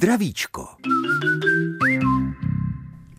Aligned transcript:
Zdravíčko. 0.00 0.68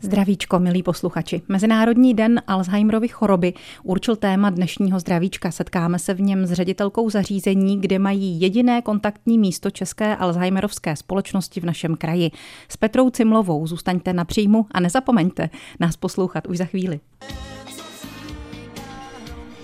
Zdravíčko, 0.02 0.60
milí 0.60 0.84
posluchači. 0.84 1.42
Mezinárodní 1.48 2.14
den 2.14 2.42
Alzheimerovy 2.48 3.07
choroby 3.07 3.54
určil 3.84 4.16
téma 4.16 4.50
dnešního 4.50 5.00
zdravíčka. 5.00 5.52
Setkáme 5.52 6.00
se 6.00 6.14
v 6.14 6.21
něm 6.21 6.46
s 6.46 6.52
ředitelkou 6.52 7.09
zařízení, 7.09 7.82
kde 7.82 8.00
mají 8.00 8.41
jediné 8.41 8.82
kontaktní 8.82 9.39
místo 9.39 9.70
České 9.70 10.16
Alzheimerovské 10.16 10.96
společnosti 10.96 11.59
v 11.59 11.64
našem 11.64 11.96
kraji. 11.96 12.32
S 12.70 12.78
Petrou 12.78 13.09
Cimlovou 13.09 13.68
zůstaňte 13.68 14.13
na 14.13 14.25
příjmu 14.25 14.66
a 14.71 14.79
nezapomeňte 14.79 15.50
nás 15.79 15.98
poslouchat 15.98 16.48
už 16.48 16.57
za 16.57 16.66
chvíli. 16.66 17.00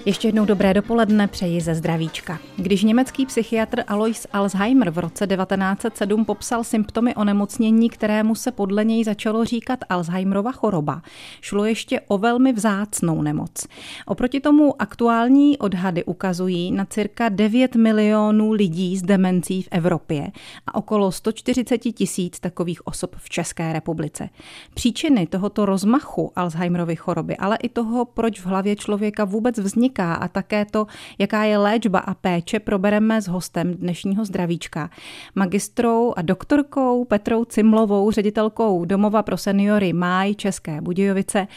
Ještě 0.08 0.28
jednou 0.28 0.46
dobré 0.46 0.74
dopoledne 0.74 1.28
přeji 1.28 1.62
ze 1.62 1.76
zdravíčka. 1.76 2.40
Když 2.58 2.84
německý 2.84 3.26
psychiatr 3.26 3.84
Alois 3.88 4.28
Alzheimer 4.34 4.90
v 4.90 4.98
roce 4.98 5.28
1907 5.28 6.26
popsal 6.26 6.64
symptomy 6.64 7.16
onemocnění, 7.16 7.90
kterému 7.90 8.36
se 8.36 8.52
podle 8.52 8.86
něj 8.86 9.04
začalo 9.04 9.46
říkat 9.46 9.80
Alzheimerova 9.90 10.52
choroba, 10.52 11.02
šlo 11.42 11.66
ještě 11.66 12.02
o 12.08 12.18
velmi 12.18 12.54
vzácnou 12.54 13.22
nemoc. 13.22 13.68
Oproti 14.06 14.40
tomu 14.40 14.82
aktuální 14.82 15.58
odhady 15.58 16.04
ukazují 16.04 16.72
na 16.72 16.86
cirka 16.86 17.30
9 17.30 17.76
milionů 17.76 18.52
lidí 18.52 18.98
s 18.98 19.02
demencí 19.02 19.62
v 19.62 19.68
Evropě 19.72 20.32
a 20.68 20.76
okolo 20.76 21.12
140 21.12 21.78
tisíc 21.78 22.40
takových 22.40 22.88
osob 22.88 23.16
v 23.18 23.30
České 23.30 23.74
republice. 23.74 24.30
Příčiny 24.74 25.28
tohoto 25.28 25.66
rozmachu 25.66 26.32
Alzheimerovy 26.36 26.96
choroby, 26.96 27.38
ale 27.38 27.58
i 27.64 27.70
toho, 27.70 28.06
proč 28.06 28.40
v 28.40 28.46
hlavě 28.46 28.76
člověka 28.76 29.26
vůbec 29.26 29.60
vzniká 29.60 29.97
vzniká 29.98 30.14
a 30.14 30.28
také 30.28 30.66
to, 30.66 30.88
jaká 31.18 31.44
je 31.44 31.58
léčba 31.58 32.00
a 32.00 32.14
péče, 32.14 32.60
probereme 32.60 33.22
s 33.22 33.28
hostem 33.28 33.74
dnešního 33.74 34.26
zdravíčka. 34.26 34.90
Magistrou 35.36 36.14
a 36.18 36.22
doktorkou 36.22 37.06
Petrou 37.06 37.46
Cimlovou, 37.46 38.12
ředitelkou 38.12 38.86
Domova 38.86 39.24
pro 39.24 39.38
seniory 39.38 39.94
Máj 39.94 40.36
České 40.36 40.82
Budějovice, 40.82 41.48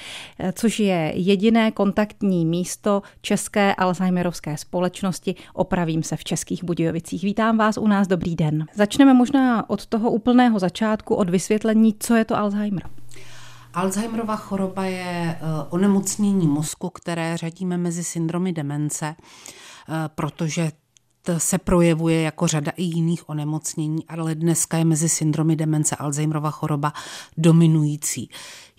což 0.53 0.81
je 0.81 1.13
jediné 1.15 1.71
kontaktní 1.71 2.47
místo 2.47 3.03
České 3.23 3.75
Alzheimerovské 3.75 4.57
společnosti. 4.57 5.35
Opravím 5.55 6.03
se 6.03 6.17
v 6.17 6.25
Českých 6.25 6.65
Budějovicích. 6.65 7.23
Vítám 7.23 7.59
vás 7.59 7.79
u 7.79 7.87
nás, 7.87 8.09
dobrý 8.09 8.37
den. 8.37 8.67
Začneme 8.75 9.15
možná 9.15 9.71
od 9.71 9.87
toho 9.87 10.11
úplného 10.11 10.59
začátku, 10.59 11.15
od 11.15 11.31
vysvětlení, 11.31 11.95
co 11.99 12.15
je 12.15 12.25
to 12.25 12.37
Alzheimer. 12.37 12.83
Alzheimerova 13.75 14.37
choroba 14.37 14.85
je 14.85 15.01
eh, 15.03 15.39
onemocnění 15.71 16.47
mozku, 16.47 16.91
které 16.91 17.37
řadíme 17.37 17.79
mezi 17.79 18.05
syndromy 18.05 18.53
demence, 18.53 19.15
eh, 19.17 19.95
protože 20.15 20.73
se 21.39 21.59
projevuje 21.59 22.23
jako 22.23 22.47
řada 22.47 22.73
i 22.77 22.83
jiných 22.83 23.29
onemocnění, 23.29 24.07
ale 24.09 24.35
dneska 24.35 24.77
je 24.79 24.85
mezi 24.85 25.09
syndromy 25.09 25.57
demence 25.57 25.97
Alzheimerova 25.97 26.51
choroba 26.51 26.93
dominující. 27.37 28.31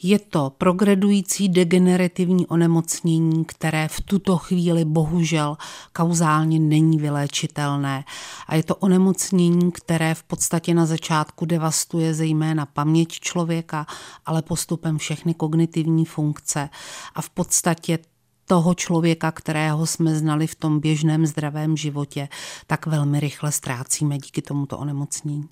Je 0.03 0.19
to 0.19 0.51
progredující 0.57 1.49
degenerativní 1.49 2.47
onemocnění, 2.47 3.45
které 3.45 3.87
v 3.87 4.01
tuto 4.01 4.37
chvíli 4.37 4.85
bohužel 4.85 5.57
kauzálně 5.93 6.59
není 6.59 6.97
vyléčitelné. 6.97 8.03
A 8.47 8.55
je 8.55 8.63
to 8.63 8.75
onemocnění, 8.75 9.71
které 9.71 10.15
v 10.15 10.23
podstatě 10.23 10.73
na 10.73 10.85
začátku 10.85 11.45
devastuje 11.45 12.13
zejména 12.13 12.65
paměť 12.65 13.19
člověka, 13.19 13.85
ale 14.25 14.41
postupem 14.41 14.97
všechny 14.97 15.33
kognitivní 15.33 16.05
funkce. 16.05 16.69
A 17.15 17.21
v 17.21 17.29
podstatě 17.29 17.99
toho 18.45 18.73
člověka, 18.73 19.31
kterého 19.31 19.87
jsme 19.87 20.15
znali 20.15 20.47
v 20.47 20.55
tom 20.55 20.79
běžném 20.79 21.25
zdravém 21.25 21.77
životě, 21.77 22.29
tak 22.67 22.85
velmi 22.85 23.19
rychle 23.19 23.51
ztrácíme 23.51 24.17
díky 24.17 24.41
tomuto 24.41 24.77
onemocnění. 24.77 25.47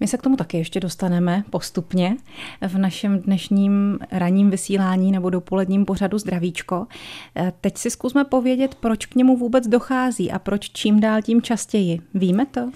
My 0.00 0.06
se 0.06 0.18
k 0.18 0.22
tomu 0.22 0.36
taky 0.36 0.56
ještě 0.56 0.80
dostaneme 0.80 1.44
postupně 1.50 2.16
v 2.68 2.78
našem 2.78 3.18
dnešním 3.18 3.98
ranním 4.10 4.50
vysílání 4.50 5.12
nebo 5.12 5.30
dopoledním 5.30 5.84
pořadu 5.84 6.18
Zdravíčko. 6.18 6.86
Teď 7.60 7.78
si 7.78 7.90
zkusme 7.90 8.24
povědět, 8.24 8.74
proč 8.74 9.06
k 9.06 9.14
němu 9.14 9.36
vůbec 9.36 9.66
dochází 9.66 10.30
a 10.32 10.38
proč 10.38 10.70
čím 10.70 11.00
dál 11.00 11.22
tím 11.22 11.42
častěji. 11.42 12.00
Víme 12.14 12.46
to? 12.46 12.70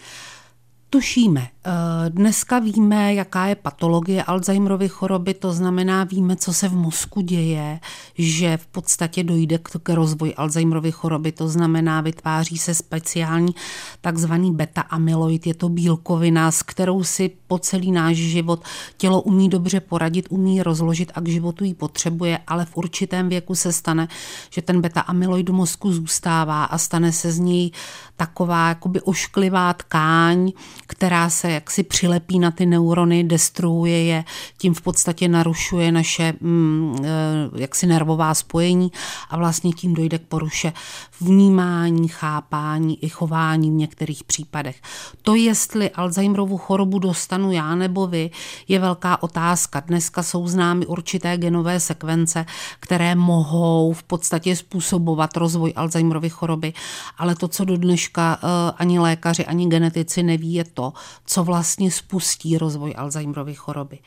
Tušíme. 0.92 1.48
Eh, 1.66 2.10
dneska 2.10 2.58
víme, 2.58 3.14
jaká 3.14 3.46
je 3.46 3.54
patologie 3.54 4.22
Alzheimerovy 4.22 4.88
choroby, 4.88 5.34
to 5.34 5.52
znamená, 5.52 6.04
víme, 6.04 6.36
co 6.36 6.52
se 6.52 6.68
v 6.68 6.72
mozku 6.72 7.20
děje, 7.20 7.80
že 8.18 8.56
v 8.56 8.66
podstatě 8.66 9.24
dojde 9.24 9.58
k 9.58 9.88
rozvoji 9.88 10.34
Alzheimerovy 10.34 10.92
choroby, 10.92 11.32
to 11.32 11.48
znamená, 11.48 12.00
vytváří 12.00 12.58
se 12.58 12.74
speciální 12.74 13.54
takzvaný 14.00 14.52
beta-amyloid, 14.52 15.40
je 15.46 15.54
to 15.54 15.68
bílkovina, 15.68 16.50
s 16.50 16.62
kterou 16.62 17.04
si 17.04 17.30
po 17.46 17.58
celý 17.58 17.92
náš 17.92 18.16
život 18.16 18.64
tělo 18.96 19.22
umí 19.22 19.48
dobře 19.48 19.80
poradit, 19.80 20.26
umí 20.30 20.62
rozložit 20.62 21.12
a 21.14 21.20
k 21.20 21.28
životu 21.28 21.64
ji 21.64 21.74
potřebuje, 21.74 22.38
ale 22.46 22.64
v 22.64 22.76
určitém 22.76 23.28
věku 23.28 23.54
se 23.54 23.72
stane, 23.72 24.08
že 24.50 24.62
ten 24.62 24.80
beta-amyloid 24.80 25.50
v 25.50 25.52
mozku 25.52 25.92
zůstává 25.92 26.64
a 26.64 26.78
stane 26.78 27.12
se 27.12 27.32
z 27.32 27.38
něj 27.38 27.70
taková 28.16 28.68
jakoby 28.68 29.00
ošklivá 29.00 29.72
tkáň, 29.72 30.52
která 30.86 31.30
se 31.30 31.50
jaksi 31.50 31.82
přilepí 31.82 32.38
na 32.38 32.50
ty 32.50 32.66
neurony, 32.66 33.24
destruuje 33.24 34.04
je, 34.04 34.24
tím 34.58 34.74
v 34.74 34.80
podstatě 34.80 35.28
narušuje 35.28 35.92
naše 35.92 36.34
mm, 36.40 36.96
eh, 37.04 37.60
jaksi 37.60 37.86
nervová 37.86 38.34
spojení 38.34 38.92
a 39.30 39.36
vlastně 39.36 39.72
tím 39.72 39.94
dojde 39.94 40.18
k 40.18 40.22
poruše 40.22 40.72
vnímání, 41.20 42.08
chápání 42.08 43.04
i 43.04 43.08
chování 43.08 43.70
v 43.70 43.74
některých 43.74 44.24
případech. 44.24 44.76
To, 45.22 45.34
jestli 45.34 45.90
Alzheimerovu 45.90 46.58
chorobu 46.58 46.98
dostanu 46.98 47.52
já 47.52 47.74
nebo 47.74 48.06
vy, 48.06 48.30
je 48.68 48.78
velká 48.78 49.22
otázka. 49.22 49.80
Dneska 49.80 50.22
jsou 50.22 50.48
známy 50.48 50.86
určité 50.86 51.36
genové 51.36 51.80
sekvence, 51.80 52.46
které 52.80 53.14
mohou 53.14 53.92
v 53.92 54.02
podstatě 54.02 54.56
způsobovat 54.56 55.36
rozvoj 55.36 55.72
Alzheimerovy 55.76 56.30
choroby, 56.30 56.72
ale 57.18 57.34
to, 57.34 57.48
co 57.48 57.64
do 57.64 57.76
dneška 57.76 58.38
eh, 58.42 58.72
ani 58.76 58.98
lékaři, 58.98 59.46
ani 59.46 59.66
genetici 59.66 60.22
neví, 60.22 60.54
je 60.54 60.64
to, 60.74 60.92
co 61.26 61.44
vlastně 61.44 61.90
spustí 61.90 62.58
rozvoj 62.58 62.94
Alzheimerovy 62.96 63.54
choroby. 63.54 63.98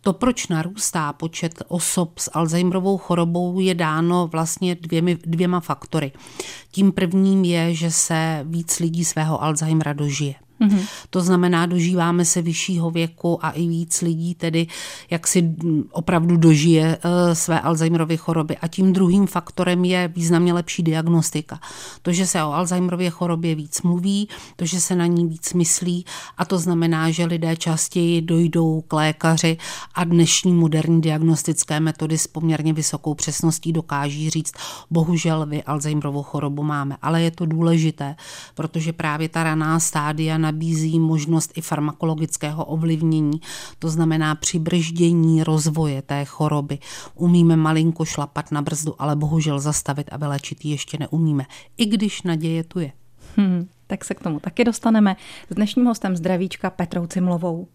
To, 0.00 0.12
proč 0.12 0.48
narůstá 0.48 1.12
počet 1.12 1.62
osob 1.68 2.18
s 2.18 2.30
Alzheimerovou 2.34 2.98
chorobou, 2.98 3.60
je 3.60 3.74
dáno 3.74 4.26
vlastně 4.26 4.74
dvěmi, 4.74 5.18
dvěma 5.26 5.60
faktory. 5.60 6.12
Tím 6.70 6.92
prvním 6.92 7.44
je, 7.44 7.74
že 7.74 7.90
se 7.90 8.40
víc 8.44 8.78
lidí 8.78 9.04
svého 9.04 9.42
Alzheimera 9.42 9.92
dožije. 9.92 10.34
Mm-hmm. 10.60 10.86
To 11.10 11.20
znamená, 11.20 11.66
dožíváme 11.66 12.24
se 12.24 12.42
vyššího 12.42 12.90
věku 12.90 13.44
a 13.44 13.50
i 13.50 13.68
víc 13.68 14.02
lidí 14.02 14.34
tedy 14.34 14.66
jak 15.10 15.26
si 15.26 15.54
opravdu 15.92 16.36
dožije 16.36 16.98
uh, 17.04 17.34
své 17.34 17.60
Alzheimerovy 17.60 18.16
choroby. 18.16 18.56
A 18.56 18.68
tím 18.68 18.92
druhým 18.92 19.26
faktorem 19.26 19.84
je 19.84 20.08
významně 20.08 20.52
lepší 20.52 20.82
diagnostika. 20.82 21.60
To, 22.02 22.12
že 22.12 22.26
se 22.26 22.42
o 22.44 22.52
Alzheimerově 22.52 23.10
chorobě 23.10 23.54
víc 23.54 23.82
mluví, 23.82 24.28
to, 24.56 24.64
že 24.64 24.80
se 24.80 24.94
na 24.94 25.06
ní 25.06 25.26
víc 25.26 25.52
myslí 25.54 26.04
a 26.38 26.44
to 26.44 26.58
znamená, 26.58 27.10
že 27.10 27.24
lidé 27.24 27.56
častěji 27.56 28.22
dojdou 28.22 28.80
k 28.88 28.92
lékaři 28.92 29.56
a 29.94 30.04
dnešní 30.04 30.52
moderní 30.52 31.00
diagnostické 31.00 31.80
metody 31.80 32.18
s 32.18 32.26
poměrně 32.26 32.72
vysokou 32.72 33.14
přesností 33.14 33.72
dokáží 33.72 34.30
říct, 34.30 34.52
bohužel 34.90 35.46
vy 35.46 35.62
Alzheimerovou 35.62 36.22
chorobu 36.22 36.62
máme. 36.62 36.96
Ale 37.02 37.22
je 37.22 37.30
to 37.30 37.46
důležité, 37.46 38.16
protože 38.54 38.92
právě 38.92 39.28
ta 39.28 39.44
raná 39.44 39.80
stádia 39.80 40.38
nabízí 40.48 41.00
možnost 41.00 41.52
i 41.56 41.60
farmakologického 41.60 42.64
ovlivnění, 42.64 43.40
to 43.78 43.88
znamená 43.88 44.34
přibrždění 44.34 45.44
rozvoje 45.44 46.02
té 46.02 46.24
choroby. 46.24 46.78
Umíme 47.14 47.56
malinko 47.56 48.04
šlapat 48.04 48.52
na 48.52 48.62
brzdu, 48.62 48.94
ale 48.98 49.16
bohužel 49.16 49.60
zastavit 49.60 50.08
a 50.12 50.16
vylečit 50.16 50.64
ji 50.64 50.70
ještě 50.70 50.98
neumíme, 50.98 51.44
i 51.76 51.86
když 51.86 52.22
naděje 52.22 52.64
tu 52.64 52.80
je. 52.80 52.92
Hmm, 53.36 53.68
tak 53.86 54.04
se 54.04 54.14
k 54.14 54.20
tomu 54.20 54.40
taky 54.40 54.64
dostaneme 54.64 55.16
s 55.50 55.54
dnešním 55.54 55.86
hostem 55.86 56.16
zdravíčka 56.16 56.70
Petrou 56.70 57.06
Cimlovou. 57.06 57.68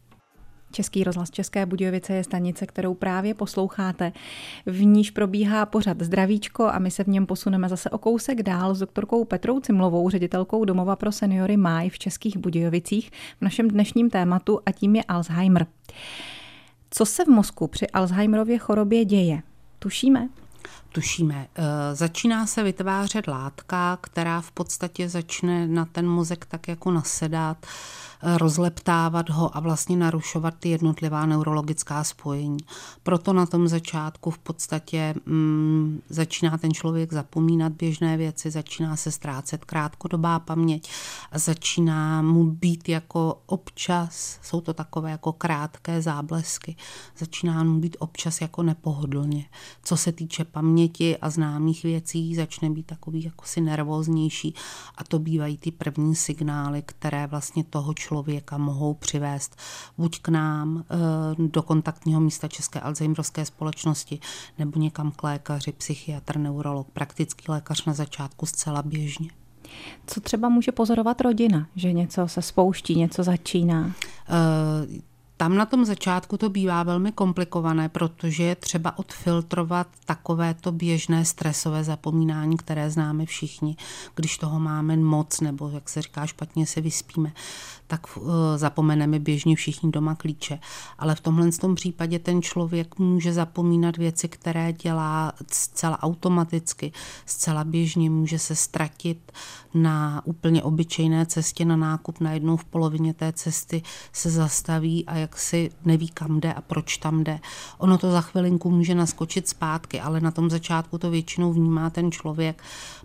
Český 0.73 1.03
rozhlas 1.03 1.31
České 1.31 1.65
Budějovice 1.65 2.13
je 2.13 2.23
stanice, 2.23 2.65
kterou 2.65 2.93
právě 2.93 3.33
posloucháte. 3.33 4.11
V 4.65 4.85
níž 4.85 5.11
probíhá 5.11 5.65
pořad 5.65 6.01
Zdravíčko 6.01 6.63
a 6.65 6.79
my 6.79 6.91
se 6.91 7.03
v 7.03 7.07
něm 7.07 7.25
posuneme 7.25 7.69
zase 7.69 7.89
o 7.89 7.97
kousek 7.97 8.43
dál 8.43 8.75
s 8.75 8.79
doktorkou 8.79 9.25
Petrou 9.25 9.59
Cimlovou, 9.59 10.09
ředitelkou 10.09 10.65
Domova 10.65 10.95
pro 10.95 11.11
seniory 11.11 11.57
Máj 11.57 11.89
v 11.89 11.99
Českých 11.99 12.37
Budějovicích 12.37 13.11
v 13.39 13.41
našem 13.41 13.67
dnešním 13.67 14.09
tématu 14.09 14.59
a 14.65 14.71
tím 14.71 14.95
je 14.95 15.03
Alzheimer. 15.03 15.65
Co 16.89 17.05
se 17.05 17.25
v 17.25 17.27
mozku 17.27 17.67
při 17.67 17.87
Alzheimerově 17.87 18.57
chorobě 18.57 19.05
děje? 19.05 19.41
Tušíme? 19.79 20.29
tušíme. 20.93 21.47
Začíná 21.93 22.47
se 22.47 22.63
vytvářet 22.63 23.27
látka, 23.27 23.97
která 24.01 24.41
v 24.41 24.51
podstatě 24.51 25.09
začne 25.09 25.67
na 25.67 25.85
ten 25.85 26.07
mozek 26.07 26.45
tak 26.45 26.67
jako 26.67 26.91
nasedat 26.91 27.65
rozleptávat 28.23 29.29
ho 29.29 29.57
a 29.57 29.59
vlastně 29.59 29.97
narušovat 29.97 30.53
ty 30.59 30.69
jednotlivá 30.69 31.25
neurologická 31.25 32.03
spojení. 32.03 32.57
Proto 33.03 33.33
na 33.33 33.45
tom 33.45 33.67
začátku 33.67 34.31
v 34.31 34.37
podstatě 34.37 35.15
mm, 35.25 36.01
začíná 36.09 36.57
ten 36.57 36.71
člověk 36.71 37.13
zapomínat 37.13 37.73
běžné 37.73 38.17
věci, 38.17 38.51
začíná 38.51 38.95
se 38.95 39.11
ztrácet 39.11 39.65
krátkodobá 39.65 40.39
paměť 40.39 40.89
a 41.31 41.39
začíná 41.39 42.21
mu 42.21 42.43
být 42.43 42.89
jako 42.89 43.41
občas, 43.45 44.39
jsou 44.41 44.61
to 44.61 44.73
takové 44.73 45.11
jako 45.11 45.33
krátké 45.33 46.01
záblesky, 46.01 46.75
začíná 47.17 47.63
mu 47.63 47.79
být 47.79 47.97
občas 47.99 48.41
jako 48.41 48.63
nepohodlně. 48.63 49.45
Co 49.83 49.97
se 49.97 50.11
týče 50.11 50.45
paměti 50.45 51.17
a 51.17 51.29
známých 51.29 51.83
věcí, 51.83 52.35
začne 52.35 52.69
být 52.69 52.85
takový 52.85 53.23
jako 53.23 53.45
si 53.45 53.61
nervóznější 53.61 54.55
a 54.97 55.03
to 55.03 55.19
bývají 55.19 55.57
ty 55.57 55.71
první 55.71 56.15
signály, 56.15 56.83
které 56.85 57.27
vlastně 57.27 57.63
toho 57.63 57.93
člověka 57.93 58.12
člověka 58.13 58.57
mohou 58.57 58.93
přivést 58.93 59.55
buď 59.97 60.21
k 60.21 60.29
nám 60.29 60.83
eh, 60.83 60.95
do 61.37 61.61
kontaktního 61.61 62.21
místa 62.21 62.47
České 62.47 62.79
Alzheimerovské 62.79 63.45
společnosti 63.45 64.19
nebo 64.59 64.79
někam 64.79 65.11
k 65.11 65.23
lékaři, 65.23 65.71
psychiatr, 65.71 66.37
neurolog, 66.37 66.87
praktický 66.93 67.45
lékař 67.47 67.85
na 67.85 67.93
začátku 67.93 68.45
zcela 68.45 68.81
běžně. 68.81 69.29
Co 70.07 70.21
třeba 70.21 70.49
může 70.49 70.71
pozorovat 70.71 71.21
rodina, 71.21 71.67
že 71.75 71.93
něco 71.93 72.27
se 72.27 72.41
spouští, 72.41 72.95
něco 72.95 73.23
začíná? 73.23 73.91
Tam 75.37 75.55
na 75.55 75.65
tom 75.65 75.85
začátku 75.85 76.37
to 76.37 76.49
bývá 76.49 76.83
velmi 76.83 77.11
komplikované, 77.11 77.89
protože 77.89 78.43
je 78.43 78.55
třeba 78.55 78.97
odfiltrovat 78.97 79.87
takovéto 80.05 80.71
běžné 80.71 81.25
stresové 81.25 81.83
zapomínání, 81.83 82.57
které 82.57 82.89
známe 82.89 83.25
všichni, 83.25 83.75
když 84.15 84.37
toho 84.37 84.59
máme 84.59 84.97
moc, 84.97 85.41
nebo 85.41 85.69
jak 85.69 85.89
se 85.89 86.01
říká, 86.01 86.25
špatně 86.25 86.65
se 86.65 86.81
vyspíme 86.81 87.33
tak 87.93 88.17
uh, 88.17 88.23
zapomeneme 88.55 89.19
běžně 89.19 89.55
všichni 89.55 89.91
doma 89.91 90.15
klíče. 90.15 90.59
Ale 90.99 91.15
v 91.15 91.19
tomhle 91.19 91.51
tom 91.51 91.75
případě 91.75 92.19
ten 92.19 92.41
člověk 92.41 92.99
může 92.99 93.33
zapomínat 93.33 93.97
věci, 93.97 94.27
které 94.27 94.73
dělá 94.73 95.33
zcela 95.51 96.03
automaticky, 96.03 96.91
zcela 97.25 97.63
běžně, 97.63 98.09
může 98.09 98.39
se 98.39 98.55
ztratit 98.55 99.31
na 99.73 100.21
úplně 100.25 100.63
obyčejné 100.63 101.25
cestě 101.25 101.65
na 101.65 101.75
nákup, 101.75 102.19
najednou 102.19 102.57
v 102.57 102.65
polovině 102.65 103.13
té 103.13 103.33
cesty 103.33 103.81
se 104.13 104.29
zastaví 104.29 105.05
a 105.05 105.17
jak 105.23 105.37
si 105.37 105.71
neví, 105.85 106.07
kam 106.07 106.39
jde 106.39 106.53
a 106.53 106.61
proč 106.61 106.97
tam 106.97 107.23
jde. 107.23 107.39
Ono 107.77 107.97
to 107.97 108.11
za 108.11 108.21
chvilinku 108.21 108.71
může 108.71 108.95
naskočit 108.95 109.47
zpátky, 109.47 110.01
ale 110.01 110.21
na 110.21 110.31
tom 110.31 110.49
začátku 110.49 110.97
to 110.97 111.09
většinou 111.09 111.53
vnímá 111.53 111.89
ten 111.89 112.11
člověk. 112.11 112.63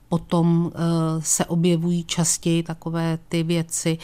Potom 0.09 0.65
uh, 0.65 0.73
se 1.21 1.45
objevují 1.45 2.05
častěji 2.05 2.63
takové 2.63 3.19
ty 3.29 3.43
věci, 3.43 3.99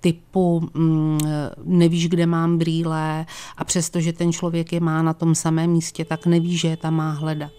typu 0.00 0.70
mm, 0.74 1.18
nevíš, 1.64 2.08
kde 2.08 2.26
mám 2.26 2.58
brýle 2.58 3.26
a 3.56 3.64
přestože 3.64 4.12
ten 4.12 4.32
člověk 4.32 4.72
je 4.72 4.80
má 4.80 5.02
na 5.02 5.12
tom 5.12 5.34
samém 5.34 5.70
místě, 5.70 6.04
tak 6.04 6.26
neví, 6.26 6.56
že 6.56 6.68
je 6.68 6.76
tam 6.76 6.94
má 6.94 7.10
hledat 7.10 7.52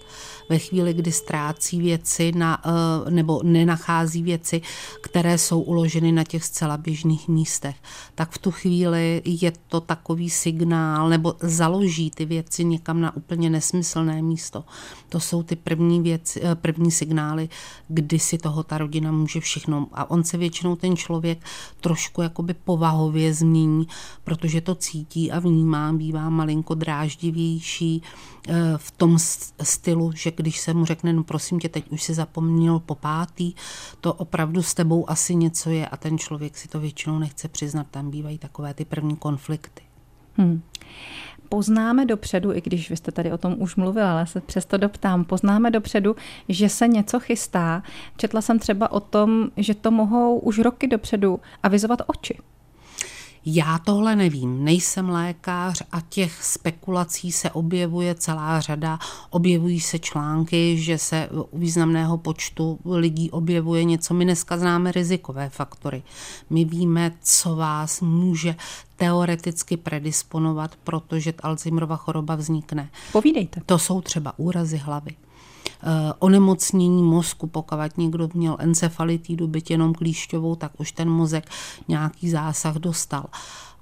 ve 0.50 0.60
chvíli, 0.60 0.94
kdy 0.94 1.12
ztrácí 1.12 1.82
věci 1.82 2.32
na, 2.32 2.62
eh, 2.66 3.12
nebo 3.12 3.42
nenachází 3.44 4.24
věci, 4.24 4.62
které 5.02 5.38
jsou 5.38 5.62
uloženy 5.62 6.12
na 6.12 6.24
těch 6.24 6.44
zcela 6.44 6.78
běžných 6.78 7.28
místech, 7.28 7.76
tak 8.16 8.32
v 8.32 8.38
tu 8.38 8.52
chvíli 8.52 9.22
je 9.26 9.52
to 9.68 9.82
takový 9.82 10.30
signál, 10.30 11.10
nebo 11.10 11.36
založí 11.40 12.12
ty 12.12 12.26
věci 12.26 12.66
někam 12.66 13.02
na 13.02 13.16
úplně 13.16 13.50
nesmyslné 13.50 14.22
místo. 14.22 14.64
To 15.10 15.20
jsou 15.20 15.44
ty 15.44 15.56
první, 15.56 16.02
věci, 16.02 16.42
eh, 16.44 16.56
první 16.56 16.92
signály, 16.92 17.50
kdy 17.88 18.20
si 18.20 18.38
toho 18.38 18.64
ta 18.64 18.78
rodina 18.78 19.12
může 19.12 19.40
všechno. 19.40 19.88
A 19.94 20.12
on 20.12 20.24
se 20.24 20.38
většinou 20.38 20.76
ten 20.76 20.96
člověk 20.96 21.40
trošku 21.82 22.22
jakoby 22.22 22.54
povahově 22.54 23.34
změní, 23.34 23.88
protože 24.24 24.62
to 24.62 24.76
cítí 24.76 25.32
a 25.32 25.40
vnímá, 25.40 25.94
bývá 25.94 26.30
malinko 26.30 26.74
dráždivější 26.76 28.02
eh, 28.48 28.54
v 28.78 28.92
tom 28.92 29.18
stylu, 29.64 30.12
že 30.16 30.32
když 30.38 30.60
se 30.60 30.74
mu 30.74 30.86
řekne, 30.86 31.14
no 31.14 31.24
prosím 31.24 31.60
tě, 31.60 31.70
teď 31.70 31.90
už 31.90 32.04
si 32.04 32.14
zapomněl 32.14 32.80
po 32.80 32.96
pátý, 32.96 33.54
to 34.02 34.14
opravdu 34.14 34.64
s 34.64 34.74
tebou 34.74 35.10
asi 35.10 35.36
něco 35.36 35.70
je 35.70 35.88
a 35.88 35.98
ten 35.98 36.18
člověk 36.18 36.58
si 36.58 36.68
to 36.68 36.80
většinou 36.80 37.20
nechce 37.20 37.48
přiznat, 37.48 37.88
tam 37.92 38.12
bývají 38.12 38.38
takové 38.38 38.74
ty 38.74 38.86
první 38.86 39.16
konflikty. 39.16 39.82
Hmm. 40.38 40.62
Poznáme 41.50 42.06
dopředu, 42.06 42.54
i 42.54 42.62
když 42.62 42.90
vy 42.90 42.98
jste 42.98 43.12
tady 43.12 43.32
o 43.32 43.38
tom 43.38 43.56
už 43.58 43.76
mluvil, 43.76 44.06
ale 44.06 44.28
se 44.28 44.42
přesto 44.42 44.78
doptám, 44.78 45.26
poznáme 45.26 45.72
dopředu, 45.72 46.16
že 46.50 46.70
se 46.70 46.88
něco 46.88 47.20
chystá. 47.20 47.84
Četla 48.18 48.42
jsem 48.42 48.60
třeba 48.60 48.92
o 48.92 49.00
tom, 49.00 49.50
že 49.58 49.74
to 49.74 49.92
mohou 49.92 50.40
už 50.40 50.60
roky 50.60 50.88
dopředu 50.88 51.40
avizovat 51.64 52.02
oči. 52.08 52.40
Já 53.46 53.78
tohle 53.78 54.16
nevím, 54.16 54.64
nejsem 54.64 55.10
lékař 55.10 55.84
a 55.92 56.02
těch 56.02 56.44
spekulací 56.44 57.32
se 57.32 57.52
objevuje 57.52 58.16
celá 58.16 58.62
řada. 58.62 59.00
Objevují 59.30 59.80
se 59.80 60.00
články, 60.00 60.78
že 60.78 60.98
se 60.98 61.30
u 61.32 61.58
významného 61.58 62.18
počtu 62.18 62.80
lidí 62.86 63.32
objevuje 63.32 63.84
něco. 63.84 64.14
My 64.14 64.26
dneska 64.26 64.58
známe 64.58 64.92
rizikové 64.92 65.50
faktory. 65.50 66.04
My 66.50 66.66
víme, 66.66 67.12
co 67.22 67.56
vás 67.56 68.02
může 68.02 68.56
teoreticky 68.96 69.78
predisponovat, 69.78 70.76
protože 70.84 71.34
Alzheimerova 71.44 71.96
choroba 71.96 72.36
vznikne. 72.36 72.90
Povídejte. 73.12 73.62
To 73.66 73.80
jsou 73.80 74.02
třeba 74.02 74.34
úrazy 74.38 74.78
hlavy 74.78 75.16
onemocnění 76.20 77.04
mozku, 77.04 77.48
pokud 77.48 77.98
někdo 77.98 78.30
měl 78.34 78.58
encefalitidu, 78.60 79.48
byt 79.48 79.70
jenom 79.72 79.94
klíšťovou, 79.94 80.56
tak 80.56 80.72
už 80.80 80.92
ten 80.92 81.10
mozek 81.10 81.50
nějaký 81.88 82.30
zásah 82.30 82.76
dostal. 82.76 83.26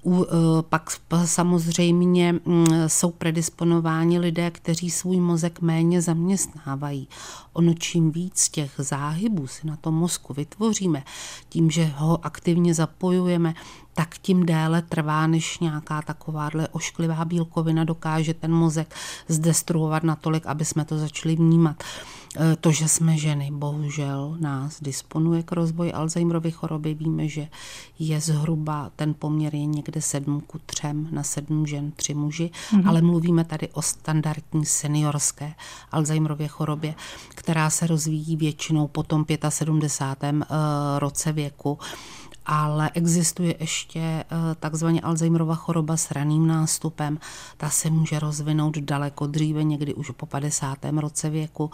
U, 0.06 0.24
eh, 0.24 0.62
pak 0.68 0.90
samozřejmě 1.24 2.32
mm, 2.32 2.66
jsou 2.86 3.10
predisponováni 3.10 4.18
lidé, 4.18 4.50
kteří 4.50 4.90
svůj 4.90 5.20
mozek 5.20 5.60
méně 5.60 6.02
zaměstnávají. 6.02 7.08
Ono 7.52 7.74
čím 7.74 8.10
víc 8.10 8.48
těch 8.48 8.70
záhybů 8.78 9.46
si 9.46 9.66
na 9.66 9.76
tom 9.76 9.94
mozku 9.94 10.34
vytvoříme, 10.34 11.04
tím, 11.48 11.70
že 11.70 11.84
ho 11.96 12.26
aktivně 12.26 12.74
zapojujeme, 12.74 13.54
tak 13.96 14.18
tím 14.18 14.46
déle 14.46 14.82
trvá, 14.82 15.26
než 15.26 15.58
nějaká 15.58 16.02
takováhle 16.02 16.68
ošklivá 16.68 17.24
bílkovina 17.24 17.84
dokáže 17.84 18.34
ten 18.34 18.52
mozek 18.52 18.94
zdestruovat 19.28 20.02
natolik, 20.02 20.46
aby 20.46 20.64
jsme 20.64 20.84
to 20.84 20.98
začali 20.98 21.36
vnímat. 21.36 21.82
E, 22.36 22.56
to, 22.56 22.72
že 22.72 22.88
jsme 22.88 23.16
ženy, 23.18 23.50
bohužel 23.52 24.36
nás 24.40 24.82
disponuje 24.82 25.42
k 25.42 25.52
rozvoji 25.52 25.92
Alzheimerovy 25.92 26.50
choroby. 26.50 26.94
Víme, 26.94 27.28
že 27.28 27.48
je 27.98 28.20
zhruba, 28.20 28.90
ten 28.96 29.14
poměr 29.14 29.54
je 29.54 29.66
někde 29.66 30.02
sedm 30.02 30.40
ku 30.40 30.60
třem 30.66 31.08
na 31.10 31.22
sedm 31.22 31.66
žen, 31.66 31.90
tři 31.90 32.14
muži, 32.14 32.50
mm-hmm. 32.50 32.88
ale 32.88 33.02
mluvíme 33.02 33.44
tady 33.44 33.68
o 33.68 33.82
standardní 33.82 34.66
seniorské 34.66 35.54
Alzheimerově 35.92 36.48
chorobě, 36.48 36.94
která 37.28 37.70
se 37.70 37.86
rozvíjí 37.86 38.36
většinou 38.36 38.88
po 38.88 39.02
tom 39.02 39.24
75. 39.48 40.34
E, 40.34 40.46
roce 40.98 41.32
věku 41.32 41.78
ale 42.46 42.90
existuje 42.94 43.54
ještě 43.60 44.00
eh, 44.00 44.24
takzvaně 44.60 45.00
Alzheimerova 45.00 45.54
choroba 45.54 45.96
s 45.96 46.10
raným 46.10 46.46
nástupem. 46.46 47.18
Ta 47.56 47.70
se 47.70 47.90
může 47.90 48.18
rozvinout 48.18 48.78
daleko 48.78 49.26
dříve, 49.26 49.64
někdy 49.64 49.94
už 49.94 50.10
po 50.10 50.26
50. 50.26 50.78
roce 50.96 51.30
věku. 51.30 51.70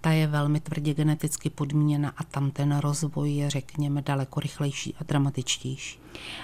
Ta 0.00 0.10
je 0.10 0.26
velmi 0.26 0.60
tvrdě 0.60 0.94
geneticky 0.94 1.50
podmíněna 1.50 2.12
a 2.16 2.24
tam 2.24 2.50
ten 2.50 2.78
rozvoj 2.78 3.30
je, 3.32 3.50
řekněme, 3.50 4.02
daleko 4.02 4.40
rychlejší 4.40 4.94
a 5.00 5.04
dramatičtější. 5.04 5.98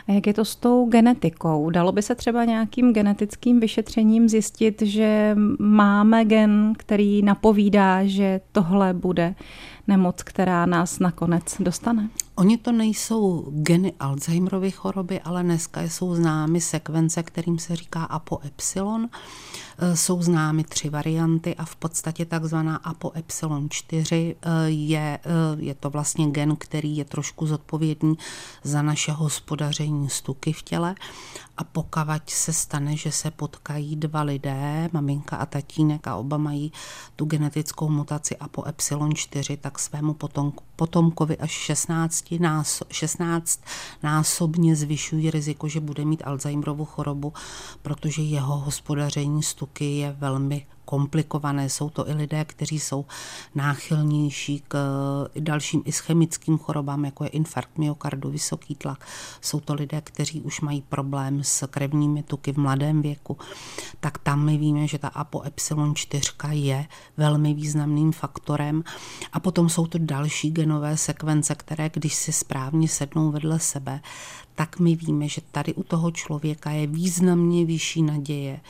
A 0.09 0.13
jak 0.13 0.27
je 0.27 0.35
to 0.35 0.45
s 0.45 0.57
tou 0.57 0.89
genetikou? 0.89 1.71
Dalo 1.71 1.93
by 1.93 2.03
se 2.03 2.15
třeba 2.15 2.45
nějakým 2.45 2.93
genetickým 2.93 3.61
vyšetřením 3.61 4.29
zjistit, 4.29 4.83
že 4.83 5.37
máme 5.59 6.25
gen, 6.25 6.73
který 6.77 7.23
napovídá, 7.23 8.07
že 8.07 8.41
tohle 8.53 8.95
bude 8.95 9.35
nemoc, 9.87 10.23
která 10.23 10.67
nás 10.67 10.99
nakonec 10.99 11.57
dostane? 11.61 12.09
Oni 12.43 12.59
to 12.59 12.73
nejsou 12.73 13.51
geny 13.51 13.93
Alzheimerovy 14.01 14.71
choroby, 14.71 15.21
ale 15.21 15.43
dneska 15.43 15.83
jsou 15.83 16.15
známy 16.15 16.61
sekvence, 16.61 17.23
kterým 17.23 17.59
se 17.59 17.77
říká 17.77 18.05
apoepsilon. 18.05 19.09
Eh, 19.79 19.97
jsou 19.97 20.23
známy 20.23 20.65
tři 20.65 20.89
varianty 20.91 21.57
a 21.57 21.65
v 21.65 21.77
podstatě 21.77 22.25
takzvaná 22.25 22.77
apoepsilon 22.77 23.71
4 23.71 24.37
eh, 24.43 24.71
je, 24.71 25.19
eh, 25.25 25.57
je 25.59 25.75
to 25.75 25.91
vlastně 25.91 26.31
gen, 26.31 26.57
který 26.57 26.97
je 26.97 27.05
trošku 27.05 27.47
zodpovědný 27.47 28.15
za 28.63 28.83
naše 28.83 29.13
hospodaření 29.13 30.11
stuky 30.11 30.53
v 30.53 30.63
těle 30.63 30.95
a 31.57 31.65
pokavať 31.65 32.31
se 32.31 32.53
stane, 32.53 32.97
že 32.97 33.13
se 33.13 33.31
potkají 33.31 33.97
dva 33.97 34.23
lidé, 34.23 34.89
maminka 34.93 35.37
a 35.37 35.47
tatínek 35.47 36.07
a 36.07 36.17
oba 36.17 36.37
mají 36.37 36.73
tu 37.17 37.25
genetickou 37.25 37.89
mutaci 37.89 38.37
apoepsilon 38.37 39.15
4, 39.15 39.57
tak 39.57 39.79
svému 39.79 40.15
potomku, 40.15 40.65
potomkovi 40.77 41.39
až 41.39 41.51
16, 41.51 42.32
náso, 42.39 42.85
16 42.91 43.61
násobně 44.03 44.77
zvyšují 44.77 45.31
riziko, 45.31 45.69
že 45.69 45.81
bude 45.81 46.05
mít 46.05 46.23
Alzheimerovu 46.27 46.85
chorobu, 46.85 47.33
protože 47.83 48.23
jeho 48.23 48.57
hospodaření 48.57 49.43
stuky 49.43 49.97
je 49.97 50.17
velmi 50.19 50.67
komplikované. 50.93 51.69
Jsou 51.69 51.91
to 51.91 52.09
i 52.09 52.13
lidé, 52.13 52.45
kteří 52.45 52.81
jsou 52.81 53.05
náchylnější 53.55 54.63
k 54.69 54.77
dalším 55.41 55.83
ischemickým 55.85 56.59
chorobám, 56.59 57.05
jako 57.05 57.25
je 57.25 57.31
infarkt 57.31 57.79
myokardu, 57.79 58.31
vysoký 58.31 58.75
tlak. 58.75 59.07
Jsou 59.41 59.61
to 59.61 59.75
lidé, 59.75 60.01
kteří 60.01 60.41
už 60.41 60.61
mají 60.61 60.83
problém 60.83 61.45
s 61.45 61.67
krevními 61.67 62.23
tuky 62.23 62.53
v 62.53 62.57
mladém 62.57 63.03
věku. 63.03 63.39
Tak 64.01 64.19
tam 64.19 64.45
my 64.45 64.59
víme, 64.59 64.87
že 64.87 64.99
ta 64.99 65.09
ApoE4 65.09 66.51
je 66.51 66.87
velmi 67.17 67.55
významným 67.55 68.13
faktorem. 68.13 68.85
A 69.33 69.41
potom 69.41 69.69
jsou 69.69 69.87
to 69.87 69.99
další 69.99 70.51
genové 70.51 70.97
sekvence, 70.97 71.55
které, 71.55 71.89
když 71.89 72.15
si 72.15 72.33
správně 72.33 72.89
sednou 72.89 73.31
vedle 73.31 73.59
sebe, 73.59 74.01
tak 74.55 74.79
my 74.79 74.97
víme, 74.97 75.29
že 75.29 75.41
tady 75.53 75.75
u 75.75 75.83
toho 75.83 76.11
člověka 76.11 76.71
je 76.71 76.87
významně 76.87 77.65
vyšší 77.65 78.03
naděje, 78.03 78.61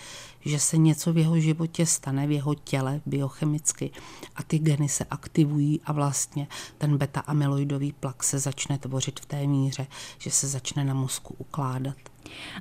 že 0.45 0.59
se 0.59 0.77
něco 0.77 1.13
v 1.13 1.19
jeho 1.19 1.41
životě 1.41 1.87
stane, 1.87 2.27
v 2.27 2.31
jeho 2.31 2.55
těle 2.55 3.01
biochemicky 3.07 3.91
a 4.37 4.43
ty 4.43 4.59
geny 4.59 4.89
se 4.89 5.05
aktivují 5.05 5.81
a 5.85 5.93
vlastně 5.93 6.47
ten 6.79 6.99
beta-amyloidový 6.99 7.95
plak 8.01 8.25
se 8.25 8.39
začne 8.39 8.79
tvořit 8.79 9.21
v 9.21 9.27
té 9.27 9.47
míře, 9.47 9.87
že 10.19 10.31
se 10.31 10.49
začne 10.49 10.85
na 10.85 10.95
mozku 10.95 11.35
ukládat. 11.39 11.97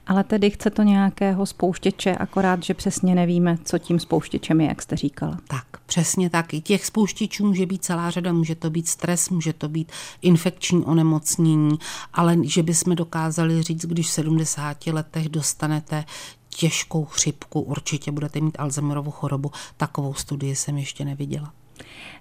Ale 0.08 0.24
tedy 0.24 0.50
chce 0.50 0.70
to 0.70 0.84
nějakého 0.84 1.46
spouštěče, 1.46 2.16
akorát, 2.16 2.64
že 2.64 2.74
přesně 2.74 3.16
nevíme, 3.16 3.58
co 3.66 3.78
tím 3.78 4.00
spouštěčem 4.00 4.62
je, 4.62 4.68
jak 4.68 4.82
jste 4.82 4.96
říkala. 4.96 5.38
Tak, 5.48 5.66
přesně 5.86 6.30
tak. 6.30 6.54
I 6.54 6.62
těch 6.62 6.86
spouštěčů 6.86 7.46
může 7.46 7.66
být 7.66 7.84
celá 7.84 8.10
řada, 8.10 8.34
může 8.34 8.56
to 8.56 8.70
být 8.70 8.88
stres, 8.88 9.30
může 9.30 9.54
to 9.54 9.70
být 9.70 9.92
infekční 10.22 10.86
onemocnění, 10.86 11.78
ale 12.14 12.38
že 12.44 12.64
bychom 12.64 12.96
dokázali 12.96 13.64
říct, 13.64 13.86
když 13.86 14.08
v 14.08 14.12
70 14.12 14.88
letech 14.88 15.30
dostanete 15.30 16.06
těžkou 16.56 17.06
chřipku, 17.06 17.62
určitě 17.62 18.12
budete 18.12 18.40
mít 18.40 18.60
Alzheimerovu 18.60 19.12
chorobu. 19.12 19.52
Takovou 19.78 20.14
studii 20.14 20.56
jsem 20.56 20.78
ještě 20.78 21.06
neviděla. 21.06 21.54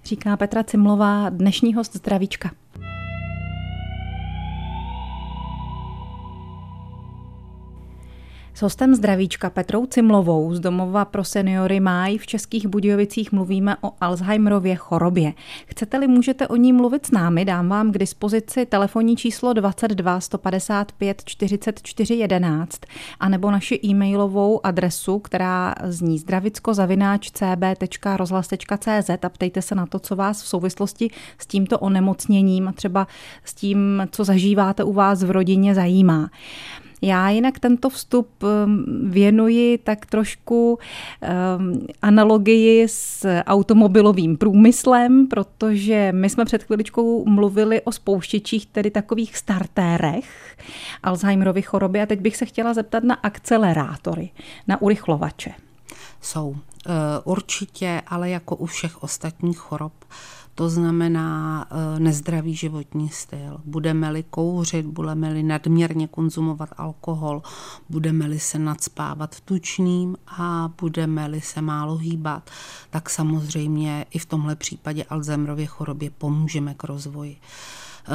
Říká 0.05 0.37
Petra 0.37 0.63
Cimlová, 0.63 1.29
dnešní 1.29 1.73
host 1.73 1.95
zdravíčka. 1.95 2.51
S 8.53 8.61
hostem 8.61 8.95
zdravíčka 8.95 9.49
Petrou 9.49 9.85
Cimlovou 9.85 10.53
z 10.53 10.59
domova 10.59 11.05
pro 11.05 11.23
seniory 11.23 11.79
Máj 11.79 12.17
v 12.17 12.27
Českých 12.27 12.67
Budějovicích 12.67 13.31
mluvíme 13.31 13.77
o 13.81 13.91
Alzheimerově 14.01 14.75
chorobě. 14.75 15.33
Chcete-li, 15.65 16.07
můžete 16.07 16.47
o 16.47 16.55
ní 16.55 16.73
mluvit 16.73 17.05
s 17.05 17.11
námi, 17.11 17.45
dám 17.45 17.69
vám 17.69 17.91
k 17.91 17.97
dispozici 17.97 18.65
telefonní 18.65 19.15
číslo 19.15 19.53
22 19.53 20.19
155 20.19 21.21
44 21.25 22.13
11 22.13 22.79
anebo 23.19 23.51
naši 23.51 23.79
e-mailovou 23.85 24.65
adresu, 24.65 25.19
která 25.19 25.75
zní 25.83 26.19
zdravicko-cb.rozhlas.cz 26.19 29.09
a 29.23 29.29
ptejte 29.29 29.61
se 29.61 29.75
na 29.75 29.85
to, 29.85 29.99
co 29.99 30.15
vás 30.15 30.43
v 30.43 30.47
souvislosti 30.47 31.09
s 31.37 31.47
tímto 31.47 31.79
onemocněním 31.79 32.67
a 32.67 32.71
třeba 32.71 33.07
s 33.45 33.53
tím, 33.53 34.07
co 34.11 34.23
zažíváte 34.23 34.83
u 34.83 34.93
vás 34.93 35.23
v 35.23 35.31
rodině 35.31 35.75
zajímá. 35.75 36.29
Já 37.01 37.29
jinak 37.29 37.59
tento 37.59 37.89
vstup 37.89 38.29
um, 38.43 38.85
věnuji 39.09 39.77
tak 39.77 40.05
trošku 40.05 40.79
um, 41.57 41.87
analogii 42.01 42.87
s 42.87 43.25
automobilovým 43.45 44.37
průmyslem, 44.37 45.27
protože 45.27 46.11
my 46.15 46.29
jsme 46.29 46.45
před 46.45 46.63
chviličkou 46.63 47.25
mluvili 47.25 47.81
o 47.81 47.91
spouštěčích, 47.91 48.65
tedy 48.65 48.91
takových 48.91 49.37
startérech 49.37 50.57
Alzheimerovy 51.03 51.61
choroby 51.61 52.01
a 52.01 52.05
teď 52.05 52.19
bych 52.19 52.37
se 52.37 52.45
chtěla 52.45 52.73
zeptat 52.73 53.03
na 53.03 53.15
akcelerátory, 53.15 54.29
na 54.67 54.81
urychlovače. 54.81 55.51
Jsou 56.21 56.47
uh, 56.49 56.55
určitě, 57.23 58.01
ale 58.07 58.29
jako 58.29 58.55
u 58.55 58.65
všech 58.65 59.03
ostatních 59.03 59.57
chorob 59.57 59.93
to 60.61 60.69
znamená 60.69 61.65
eh, 61.71 61.99
nezdravý 61.99 62.55
životní 62.55 63.09
styl. 63.09 63.61
Budeme-li 63.65 64.23
kouřit, 64.23 64.85
budeme-li 64.85 65.43
nadměrně 65.43 66.07
konzumovat 66.07 66.69
alkohol, 66.77 67.41
budeme-li 67.89 68.39
se 68.39 68.59
nadspávat 68.59 69.39
tučným 69.39 70.17
a 70.27 70.69
budeme-li 70.81 71.41
se 71.41 71.61
málo 71.61 71.97
hýbat, 71.97 72.49
tak 72.89 73.09
samozřejmě 73.09 74.05
i 74.11 74.19
v 74.19 74.25
tomhle 74.25 74.55
případě 74.55 75.03
Alzheimerově 75.03 75.65
chorobě 75.65 76.09
pomůžeme 76.09 76.73
k 76.73 76.83
rozvoji. 76.83 77.37
Eh, 78.07 78.11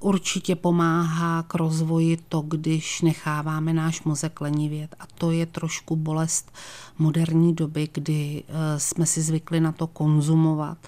určitě 0.00 0.56
pomáhá 0.56 1.42
k 1.42 1.54
rozvoji 1.54 2.18
to, 2.28 2.40
když 2.40 3.02
necháváme 3.02 3.72
náš 3.72 4.02
mozek 4.02 4.40
lenivět 4.40 4.94
a 5.00 5.04
to 5.14 5.30
je 5.30 5.46
trošku 5.46 5.96
bolest 5.96 6.52
moderní 6.98 7.54
doby, 7.54 7.88
kdy 7.92 8.42
eh, 8.48 8.80
jsme 8.80 9.06
si 9.06 9.22
zvykli 9.22 9.60
na 9.60 9.72
to 9.72 9.86
konzumovat 9.86 10.78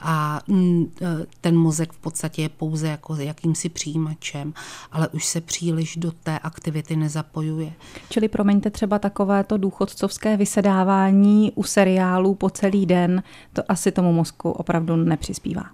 a 0.00 0.40
mm, 0.46 0.92
e, 1.02 1.26
ten 1.40 1.56
mozek 1.56 1.92
v 1.92 1.98
podstatě 1.98 2.42
je 2.42 2.48
pouze 2.48 2.88
jako 2.88 3.14
jakýmsi 3.16 3.68
přijímačem, 3.68 4.54
ale 4.92 5.08
už 5.08 5.24
se 5.24 5.40
příliš 5.40 5.96
do 5.96 6.12
té 6.12 6.38
aktivity 6.38 6.96
nezapojuje. 6.96 7.72
Čili 8.08 8.28
promiňte 8.28 8.70
třeba 8.70 8.98
takovéto 8.98 9.56
důchodcovské 9.56 10.36
vysedávání 10.36 11.52
u 11.54 11.62
seriálů 11.62 12.34
po 12.34 12.50
celý 12.50 12.86
den, 12.86 13.22
to 13.52 13.62
asi 13.68 13.92
tomu 13.92 14.12
mozku 14.12 14.50
opravdu 14.50 14.96
nepřispívá. 14.96 15.64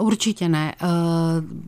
Určitě 0.00 0.48
ne. 0.48 0.74
Eh, 0.82 0.86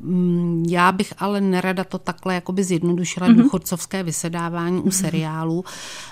mm, 0.03 0.65
já 0.69 0.93
bych 0.93 1.13
ale 1.19 1.41
nerada 1.41 1.85
to 1.85 1.99
takhle 1.99 2.35
jakoby 2.35 2.65
zjednodušila 2.65 3.29
mm-hmm. 3.29 3.43
důchodcovské 3.43 4.03
vysedávání 4.03 4.77
mm-hmm. 4.77 4.83
u 4.83 4.87
mhm. 4.87 4.93
seriálů. 4.93 5.65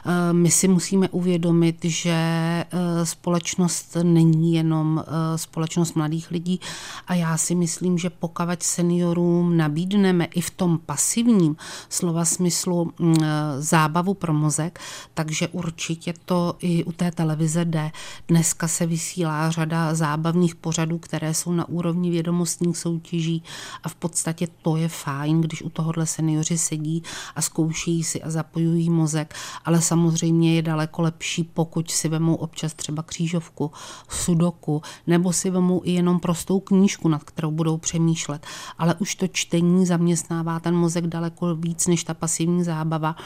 Eh, 0.07 0.33
my 0.33 0.50
si 0.50 0.69
musíme 0.69 1.09
uvědomit, 1.09 1.77
že 1.85 2.11
eh, 2.11 2.67
společnost 3.07 3.97
není 4.03 4.55
jenom 4.55 5.05
společnost 5.37 5.95
mladých 5.95 6.31
lidí 6.31 6.61
a 7.07 7.15
já 7.15 7.37
si 7.37 7.55
myslím, 7.55 7.99
že 7.99 8.11
pokud 8.11 8.62
seniorům 8.62 9.57
nabídneme 9.57 10.25
i 10.25 10.41
v 10.41 10.50
tom 10.50 10.79
pasivním 10.87 11.57
slova 11.89 12.25
smyslu 12.25 12.93
mm, 12.99 13.17
zábavu 13.59 14.15
pro 14.15 14.33
mozek, 14.33 14.81
takže 15.15 15.49
určitě 15.49 16.15
to 16.25 16.55
i 16.59 16.85
u 16.85 16.93
té 16.93 17.11
televize 17.11 17.65
jde. 17.65 17.91
Dneska 18.29 18.69
se 18.69 18.87
vysílá 18.87 19.50
řada 19.50 19.95
zábavných 19.95 20.55
pořadů, 20.55 20.99
které 20.99 21.35
jsou 21.35 21.53
na 21.53 21.69
úrovni 21.69 22.10
vědomostních 22.11 22.79
soutěží 22.79 23.43
a 23.83 23.88
v 23.88 23.95
podstatě 23.95 24.49
to 24.62 24.76
je 24.76 24.88
fajn, 24.88 25.40
když 25.40 25.62
u 25.62 25.71
tohohle 25.71 26.07
seniori 26.07 26.59
sedí 26.59 27.02
a 27.37 27.43
zkouší 27.43 28.05
si 28.05 28.23
a 28.23 28.31
zapojují 28.31 28.90
mozek, 28.90 29.35
ale 29.64 29.83
samozřejmě 29.83 30.55
je 30.55 30.62
daleko 30.62 31.02
lepší, 31.02 31.45
pokud 31.45 31.90
si 31.90 32.09
vemou 32.09 32.35
občas 32.35 32.75
třeba 32.75 33.02
křížovku, 33.02 33.71
sudoku, 34.09 34.83
nebo 35.07 35.33
si 35.33 35.50
vemou 35.50 35.81
i 35.85 35.90
jenom 35.90 36.21
prostou 36.21 36.61
knížku, 36.61 37.09
nad 37.09 37.25
kterou 37.25 37.50
budou 37.50 37.76
přemýšlet. 37.76 38.47
Ale 38.79 38.95
už 38.95 39.14
to 39.14 39.29
čtení 39.29 39.87
zaměstnává 39.87 40.61
ten 40.61 40.76
mozek 40.76 41.07
daleko 41.07 41.55
víc 41.55 41.87
než 41.87 42.05
ta 42.05 42.14
pasivní 42.14 42.64
zábava. 42.64 43.17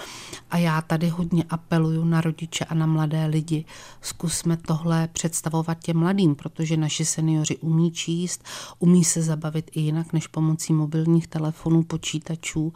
A 0.51 0.59
já 0.59 0.83
tady 0.83 1.09
hodně 1.09 1.45
apeluju 1.51 2.05
na 2.05 2.21
rodiče 2.21 2.65
a 2.65 2.75
na 2.75 2.87
mladé 2.87 3.27
lidi. 3.27 3.65
Zkusme 4.01 4.57
tohle 4.57 5.09
představovat 5.09 5.79
těm 5.79 5.99
mladým, 5.99 6.35
protože 6.35 6.77
naši 6.77 7.05
seniori 7.05 7.57
umí 7.57 7.91
číst, 7.91 8.45
Umí 8.79 9.05
se 9.05 9.23
zabavit 9.23 9.71
i 9.75 9.81
jinak 9.81 10.13
než 10.13 10.27
pomocí 10.27 10.73
mobilních 10.73 11.27
telefonů, 11.27 11.83
počítačů 11.83 12.73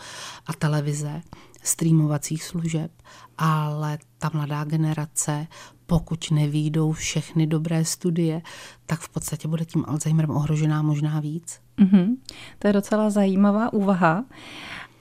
a 0.47 0.53
televize, 0.53 1.23
streamovacích 1.63 2.45
služeb, 2.45 2.91
ale 3.39 3.99
ta 4.19 4.31
mladá 4.35 4.65
generace, 4.65 5.47
pokud 5.87 6.31
nevídou 6.31 6.93
všechny 6.93 7.47
dobré 7.47 7.85
studie, 7.85 8.43
tak 8.87 9.01
v 9.01 9.09
podstatě 9.09 9.49
bude 9.49 9.65
tím 9.65 9.85
Alzheimerem 9.89 10.31
ohrožená 10.31 10.83
možná 10.83 11.21
víc. 11.21 11.61
Mm-hmm. 11.79 12.17
To 12.59 12.67
je 12.67 12.73
docela 12.73 13.11
zajímavá 13.11 13.73
úvaha 13.73 14.25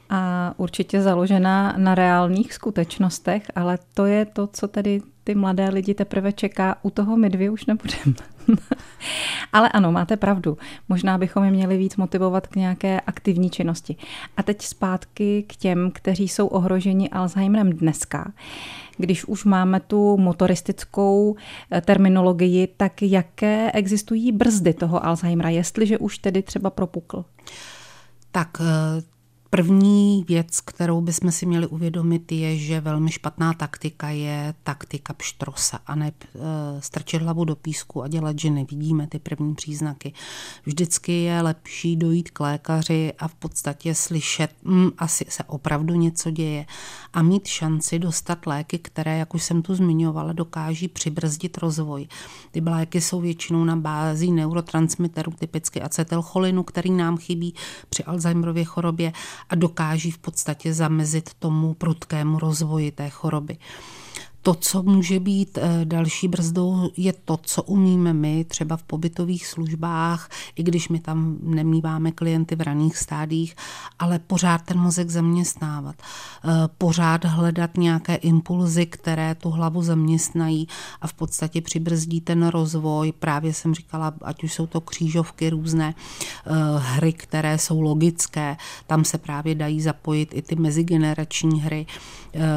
a 0.09 0.53
určitě 0.57 1.01
založená 1.01 1.73
na 1.77 1.95
reálných 1.95 2.53
skutečnostech, 2.53 3.51
ale 3.55 3.79
to 3.93 4.05
je 4.05 4.25
to, 4.25 4.47
co 4.47 4.67
tedy 4.67 5.01
ty 5.23 5.35
mladé 5.35 5.69
lidi 5.69 5.93
teprve 5.93 6.33
čeká. 6.33 6.75
U 6.81 6.89
toho 6.89 7.17
my 7.17 7.29
dvě 7.29 7.49
už 7.49 7.65
nebudeme. 7.65 8.36
ale 9.53 9.69
ano, 9.69 9.91
máte 9.91 10.17
pravdu. 10.17 10.57
Možná 10.89 11.17
bychom 11.17 11.43
je 11.43 11.51
měli 11.51 11.77
víc 11.77 11.95
motivovat 11.95 12.47
k 12.47 12.55
nějaké 12.55 13.01
aktivní 13.01 13.49
činnosti. 13.49 13.95
A 14.37 14.43
teď 14.43 14.61
zpátky 14.61 15.45
k 15.47 15.55
těm, 15.55 15.91
kteří 15.91 16.27
jsou 16.27 16.47
ohroženi 16.47 17.09
Alzheimerem 17.09 17.69
dneska. 17.69 18.31
Když 18.97 19.25
už 19.25 19.45
máme 19.45 19.79
tu 19.79 20.17
motoristickou 20.17 21.35
eh, 21.71 21.81
terminologii, 21.81 22.67
tak 22.77 23.01
jaké 23.01 23.71
existují 23.71 24.31
brzdy 24.31 24.73
toho 24.73 25.05
Alzheimera, 25.05 25.49
jestliže 25.49 25.97
už 25.97 26.17
tedy 26.17 26.41
třeba 26.41 26.69
propukl? 26.69 27.25
Tak 28.31 28.57
eh, 28.61 29.16
První 29.49 30.25
věc, 30.27 30.61
kterou 30.61 31.01
bychom 31.01 31.31
si 31.31 31.45
měli 31.45 31.67
uvědomit, 31.67 32.31
je, 32.31 32.57
že 32.57 32.81
velmi 32.81 33.11
špatná 33.11 33.53
taktika 33.53 34.09
je 34.09 34.53
taktika 34.63 35.13
pštrosa 35.13 35.79
a 35.87 35.95
ne 35.95 36.07
e, 36.07 36.11
strčit 36.81 37.21
hlavu 37.21 37.45
do 37.45 37.55
písku 37.55 38.03
a 38.03 38.07
dělat, 38.07 38.39
že 38.39 38.49
nevidíme 38.49 39.07
ty 39.07 39.19
první 39.19 39.55
příznaky. 39.55 40.13
Vždycky 40.65 41.11
je 41.11 41.41
lepší 41.41 41.95
dojít 41.95 42.31
k 42.31 42.39
lékaři 42.39 43.13
a 43.19 43.27
v 43.27 43.35
podstatě 43.35 43.95
slyšet, 43.95 44.51
hm, 44.63 44.89
asi 44.97 45.25
se 45.29 45.43
opravdu 45.43 45.95
něco 45.95 46.31
děje 46.31 46.65
a 47.13 47.21
mít 47.21 47.47
šanci 47.47 47.99
dostat 47.99 48.47
léky, 48.47 48.79
které, 48.79 49.17
jak 49.17 49.33
už 49.33 49.43
jsem 49.43 49.61
tu 49.61 49.75
zmiňovala, 49.75 50.33
dokáží 50.33 50.87
přibrzdit 50.87 51.57
rozvoj. 51.57 52.07
Ty 52.51 52.61
léky 52.61 53.01
jsou 53.01 53.21
většinou 53.21 53.63
na 53.63 53.75
bázi 53.75 54.31
neurotransmiterů, 54.31 55.31
typicky 55.31 55.81
acetylcholinu, 55.81 56.63
který 56.63 56.91
nám 56.91 57.17
chybí 57.17 57.53
při 57.89 58.03
Alzheimerově 58.03 58.65
chorobě 58.65 59.13
a 59.49 59.55
dokáží 59.55 60.11
v 60.11 60.17
podstatě 60.17 60.73
zamezit 60.73 61.33
tomu 61.33 61.73
prudkému 61.73 62.39
rozvoji 62.39 62.91
té 62.91 63.09
choroby. 63.09 63.57
To, 64.47 64.53
co 64.53 64.83
může 64.83 65.19
být 65.19 65.57
eh, 65.57 65.85
další 65.85 66.27
brzdou, 66.27 66.89
je 66.97 67.13
to, 67.13 67.39
co 67.41 67.63
umíme 67.63 68.13
my 68.13 68.43
třeba 68.43 68.77
v 68.77 68.83
pobytových 68.83 69.47
službách, 69.47 70.29
i 70.55 70.63
když 70.63 70.89
my 70.89 70.99
tam 70.99 71.37
nemýváme 71.41 72.11
klienty 72.11 72.55
v 72.55 72.61
raných 72.61 72.97
stádích, 72.97 73.55
ale 73.99 74.19
pořád 74.19 74.61
ten 74.61 74.79
mozek 74.79 75.09
zaměstnávat. 75.09 75.95
Eh, 75.99 76.49
pořád 76.77 77.25
hledat 77.25 77.77
nějaké 77.77 78.15
impulzy, 78.15 78.85
které 78.85 79.35
tu 79.35 79.49
hlavu 79.49 79.81
zaměstnají 79.81 80.67
a 81.01 81.07
v 81.07 81.13
podstatě 81.13 81.61
přibrzdí 81.61 82.21
ten 82.21 82.47
rozvoj. 82.47 83.11
Právě 83.11 83.53
jsem 83.53 83.73
říkala, 83.73 84.13
ať 84.21 84.43
už 84.43 84.53
jsou 84.53 84.67
to 84.67 84.81
křížovky 84.81 85.49
různé, 85.49 85.95
eh, 85.95 86.51
hry, 86.77 87.13
které 87.13 87.57
jsou 87.57 87.81
logické, 87.81 88.57
tam 88.87 89.05
se 89.05 89.17
právě 89.17 89.55
dají 89.55 89.81
zapojit 89.81 90.29
i 90.33 90.41
ty 90.41 90.55
mezigenerační 90.55 91.61
hry, 91.61 91.85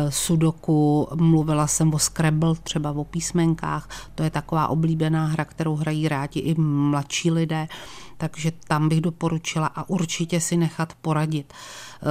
sudoku, 0.09 1.09
mluvila 1.15 1.67
jsem 1.67 1.80
jsem 1.81 1.95
o 1.95 1.99
Scrabble, 1.99 2.55
třeba 2.63 2.91
o 2.91 3.05
písmenkách, 3.05 3.89
to 4.15 4.23
je 4.23 4.31
taková 4.31 4.69
oblíbená 4.69 5.27
hra, 5.27 5.45
kterou 5.45 5.77
hrají 5.77 6.09
rádi 6.09 6.41
i 6.41 6.61
mladší 6.61 7.31
lidé, 7.31 7.69
takže 8.17 8.53
tam 8.69 8.89
bych 8.89 9.01
doporučila 9.01 9.67
a 9.67 9.89
určitě 9.89 10.41
si 10.41 10.57
nechat 10.57 10.93
poradit. 11.01 11.53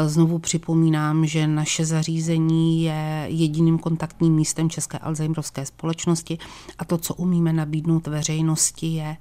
Znovu 0.05 0.39
připomínám, 0.39 1.25
že 1.25 1.47
naše 1.47 1.85
zařízení 1.85 2.83
je 2.83 3.25
jediným 3.27 3.79
kontaktním 3.79 4.35
místem 4.35 4.69
České 4.69 4.97
Alzheimerovské 4.97 5.65
společnosti 5.65 6.37
a 6.79 6.85
to, 6.85 6.97
co 6.97 7.13
umíme 7.13 7.53
nabídnout 7.53 8.07
veřejnosti, 8.07 8.87
je 8.87 9.17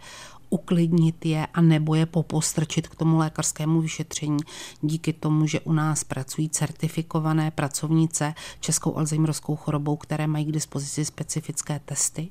uklidnit 0.50 1.26
je 1.26 1.46
a 1.46 1.60
nebo 1.60 1.94
je 1.94 2.06
popostrčit 2.06 2.88
k 2.88 2.94
tomu 2.94 3.16
lékařskému 3.16 3.80
vyšetření 3.80 4.38
díky 4.82 5.12
tomu, 5.12 5.46
že 5.46 5.60
u 5.60 5.72
nás 5.72 6.04
pracují 6.04 6.48
certifikované 6.48 7.50
pracovnice 7.50 8.34
Českou 8.60 8.96
Alzheimerovskou 8.96 9.56
chorobou, 9.56 9.96
které 9.96 10.26
mají 10.26 10.44
k 10.44 10.52
dispozici 10.52 11.04
specifické 11.04 11.80
testy, 11.84 12.28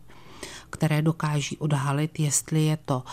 které 0.70 1.02
dokáží 1.02 1.58
odhalit, 1.58 2.20
jestli 2.20 2.66
je 2.66 2.78
to 2.86 3.04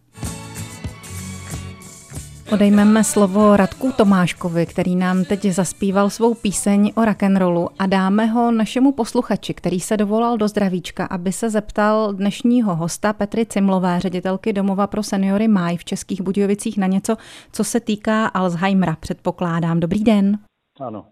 Odejmeme 2.53 3.03
slovo 3.03 3.57
Radku 3.57 3.91
Tomáškovi, 3.97 4.65
který 4.65 4.95
nám 4.95 5.23
teď 5.29 5.39
zaspíval 5.45 6.09
svou 6.09 6.33
píseň 6.35 6.91
o 6.97 7.05
rock'n'rollu 7.05 7.67
a 7.79 7.85
dáme 7.85 8.25
ho 8.25 8.51
našemu 8.51 8.91
posluchači, 8.91 9.53
který 9.53 9.79
se 9.79 9.97
dovolal 9.97 10.37
do 10.37 10.47
zdravíčka, 10.47 11.05
aby 11.05 11.31
se 11.31 11.49
zeptal 11.49 12.13
dnešního 12.13 12.75
hosta 12.75 13.13
Petry 13.13 13.45
Cimlové, 13.45 13.99
ředitelky 13.99 14.53
domova 14.53 14.87
pro 14.87 15.03
seniory 15.03 15.47
Máj 15.47 15.77
v 15.77 15.85
Českých 15.85 16.21
Budějovicích 16.21 16.77
na 16.77 16.87
něco, 16.87 17.15
co 17.51 17.63
se 17.63 17.79
týká 17.79 18.27
Alzheimera, 18.27 18.95
předpokládám. 18.99 19.79
Dobrý 19.79 20.03
den. 20.03 20.37
Ano, 20.79 21.05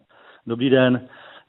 dobrý 0.48 0.70
den. 0.70 1.02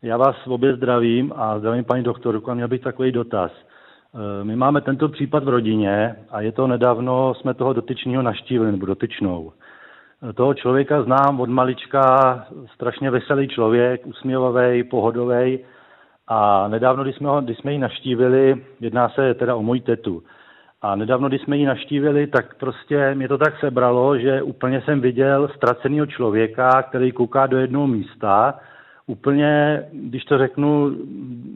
Já 0.02 0.16
vás 0.16 0.36
obě 0.46 0.76
zdravím 0.76 1.32
a 1.36 1.58
zdravím 1.58 1.84
paní 1.84 2.02
doktorku 2.02 2.50
a 2.50 2.54
měl 2.54 2.68
bych 2.68 2.80
takový 2.80 3.12
dotaz. 3.12 3.52
E, 3.52 4.44
my 4.44 4.56
máme 4.56 4.80
tento 4.80 5.08
případ 5.08 5.44
v 5.44 5.48
rodině 5.48 6.16
a 6.30 6.40
je 6.40 6.52
to 6.52 6.66
nedávno, 6.66 7.34
jsme 7.34 7.54
toho 7.54 7.72
dotyčního 7.72 8.22
naštívili, 8.22 8.72
nebo 8.72 8.86
dotyčnou 8.86 9.52
toho 10.32 10.54
člověka 10.54 11.02
znám 11.02 11.40
od 11.40 11.48
malička, 11.48 12.46
strašně 12.74 13.10
veselý 13.10 13.48
člověk, 13.48 14.06
usměvavý, 14.06 14.84
pohodový. 14.84 15.58
A 16.28 16.68
nedávno, 16.68 17.02
když 17.02 17.16
jsme, 17.16 17.28
ho, 17.28 17.40
když 17.40 17.58
jsme 17.58 17.72
ji 17.72 17.78
naštívili, 17.78 18.64
jedná 18.80 19.08
se 19.08 19.34
teda 19.34 19.56
o 19.56 19.62
moji 19.62 19.80
tetu, 19.80 20.22
a 20.84 20.96
nedávno, 20.96 21.28
když 21.28 21.42
jsme 21.42 21.56
ji 21.56 21.66
naštívili, 21.66 22.26
tak 22.26 22.54
prostě 22.54 23.14
mě 23.14 23.28
to 23.28 23.38
tak 23.38 23.60
sebralo, 23.60 24.18
že 24.18 24.42
úplně 24.42 24.80
jsem 24.80 25.00
viděl 25.00 25.48
ztraceného 25.56 26.06
člověka, 26.06 26.82
který 26.82 27.12
kouká 27.12 27.46
do 27.46 27.58
jednoho 27.58 27.86
místa, 27.86 28.54
úplně, 29.06 29.82
když 29.92 30.24
to 30.24 30.38
řeknu, 30.38 30.96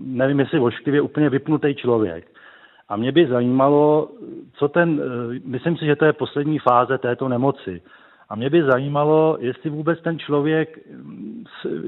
nevím 0.04 0.40
jestli 0.40 0.60
ošklivě, 0.60 1.00
úplně 1.00 1.30
vypnutý 1.30 1.74
člověk. 1.74 2.26
A 2.88 2.96
mě 2.96 3.12
by 3.12 3.26
zajímalo, 3.26 4.08
co 4.52 4.68
ten, 4.68 5.02
myslím 5.44 5.76
si, 5.76 5.86
že 5.86 5.96
to 5.96 6.04
je 6.04 6.12
poslední 6.12 6.58
fáze 6.58 6.98
této 6.98 7.28
nemoci. 7.28 7.82
A 8.28 8.36
mě 8.36 8.50
by 8.50 8.62
zajímalo, 8.62 9.36
jestli 9.40 9.70
vůbec 9.70 10.02
ten 10.02 10.18
člověk 10.18 10.78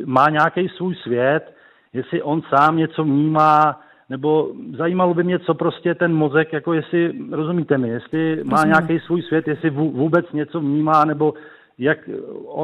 má 0.05 0.31
nějaký 0.31 0.69
svůj 0.69 0.95
svět, 0.95 1.55
jestli 1.93 2.23
on 2.23 2.43
sám 2.43 2.77
něco 2.77 3.05
vnímá, 3.05 3.81
nebo 4.09 4.53
zajímalo 4.77 5.15
by 5.15 5.25
mě, 5.25 5.39
co 5.39 5.55
prostě 5.55 5.95
ten 5.95 6.15
mozek, 6.15 6.53
jako 6.53 6.73
jestli, 6.73 7.13
rozumíte 7.31 7.79
mi, 7.79 7.89
jestli 7.89 8.45
má 8.45 8.65
nějaký 8.65 9.01
svůj 9.01 9.23
svět, 9.23 9.49
jestli 9.49 9.71
vůbec 9.71 10.33
něco 10.33 10.61
vnímá, 10.61 11.05
nebo 11.05 11.35
jak, 11.81 11.99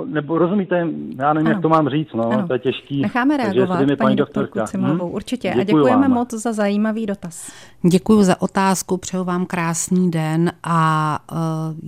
nebo 0.05 0.39
rozumíte, 0.39 0.77
já 1.19 1.33
nevím, 1.33 1.47
ano. 1.47 1.51
jak 1.51 1.63
to 1.63 1.69
mám 1.69 1.89
říct, 1.89 2.09
no, 2.15 2.33
ano. 2.33 2.47
to 2.47 2.53
je 2.53 2.59
těžký. 2.59 3.03
Necháme 3.03 3.37
reagovat, 3.37 3.79
paní, 3.79 3.97
paní 3.97 4.17
doktorku 4.17 4.59
Cimlovou, 4.67 5.09
hm? 5.09 5.15
určitě. 5.15 5.49
Děkuju 5.49 5.61
a 5.61 5.65
děkujeme 5.65 6.09
vám. 6.09 6.11
moc 6.11 6.35
za 6.35 6.53
zajímavý 6.53 7.07
dotaz. 7.07 7.53
Děkuji 7.91 8.23
za 8.23 8.43
otázku, 8.43 8.97
přeju 8.97 9.25
vám 9.25 9.47
krásný 9.47 10.11
den 10.11 10.53
a 10.63 11.19
uh, 11.33 11.39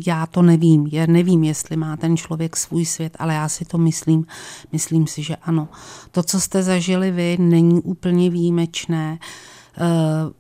já 0.07 0.27
to 0.27 0.43
nevím. 0.43 0.87
Já 0.93 1.07
nevím, 1.07 1.45
jestli 1.45 1.77
má 1.77 1.97
ten 1.97 2.17
člověk 2.17 2.57
svůj 2.57 2.85
svět, 2.85 3.17
ale 3.19 3.35
já 3.35 3.49
si 3.49 3.65
to 3.65 3.79
myslím. 3.79 4.27
Myslím 4.73 5.07
si, 5.07 5.23
že 5.23 5.37
ano. 5.37 5.69
To, 6.11 6.23
co 6.23 6.41
jste 6.41 6.63
zažili 6.63 7.11
vy, 7.11 7.37
není 7.41 7.83
úplně 7.83 8.31
výjimečné. 8.31 9.11
Uh, 9.13 9.58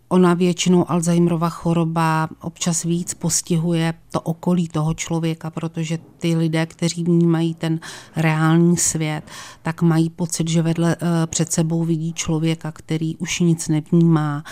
ona 0.09 0.35
většinou 0.35 0.91
Alzheimerova 0.91 1.49
choroba 1.49 2.29
občas 2.41 2.83
víc 2.83 3.14
postihuje 3.14 3.95
to 4.11 4.21
okolí 4.21 4.69
toho 4.69 4.95
člověka, 4.95 5.51
protože 5.51 5.99
ty 6.19 6.37
lidé, 6.37 6.67
kteří 6.67 7.05
vnímají 7.05 7.55
ten 7.55 7.81
reálný 8.17 8.77
svět, 8.77 9.23
tak 9.62 9.83
mají 9.83 10.11
pocit, 10.11 10.49
že 10.49 10.62
vedle 10.62 10.97
eh, 11.01 11.27
před 11.27 11.53
sebou 11.53 11.85
vidí 11.85 12.12
člověka, 12.12 12.73
který 12.73 13.17
už 13.17 13.41
nic 13.41 13.69
nevnímá. 13.69 14.45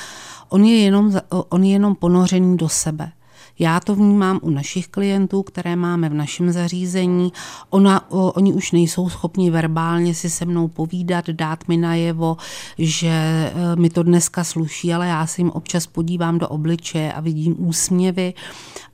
On 0.49 0.65
je 0.65 0.77
jenom, 0.77 1.12
on 1.49 1.65
je 1.65 1.71
jenom 1.71 1.95
ponořený 1.95 2.57
do 2.57 2.69
sebe. 2.69 3.12
Já 3.59 3.81
to 3.81 3.95
vnímám 3.95 4.40
u 4.42 4.51
našich 4.51 4.88
klientů, 4.88 5.42
které 5.42 5.77
máme 5.77 6.09
v 6.09 6.14
našem 6.14 6.53
zařízení. 6.53 7.33
Ona, 7.71 8.11
o, 8.11 8.33
oni 8.33 8.53
už 8.53 8.73
nejsou 8.73 9.09
schopni 9.09 9.51
verbálně 9.51 10.14
si 10.14 10.31
se 10.31 10.45
mnou 10.45 10.69
povídat, 10.69 11.31
dát 11.31 11.69
mi 11.69 11.77
najevo, 11.77 12.37
že 12.79 13.09
e, 13.09 13.53
mi 13.77 13.90
to 13.90 14.03
dneska 14.03 14.45
sluší, 14.45 14.95
ale 14.95 15.07
já 15.07 15.27
si 15.27 15.40
jim 15.40 15.51
občas 15.51 15.87
podívám 15.87 16.38
do 16.38 16.49
obličeje 16.49 17.12
a 17.12 17.21
vidím 17.21 17.57
úsměvy 17.59 18.35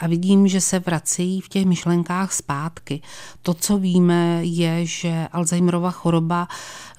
a 0.01 0.07
vidím, 0.07 0.48
že 0.48 0.61
se 0.61 0.79
vracejí 0.79 1.40
v 1.40 1.48
těch 1.48 1.66
myšlenkách 1.66 2.33
zpátky. 2.33 3.01
To, 3.42 3.55
co 3.55 3.79
víme, 3.79 4.40
je, 4.42 4.87
že 4.87 5.29
Alzheimerova 5.33 5.90
choroba 5.90 6.48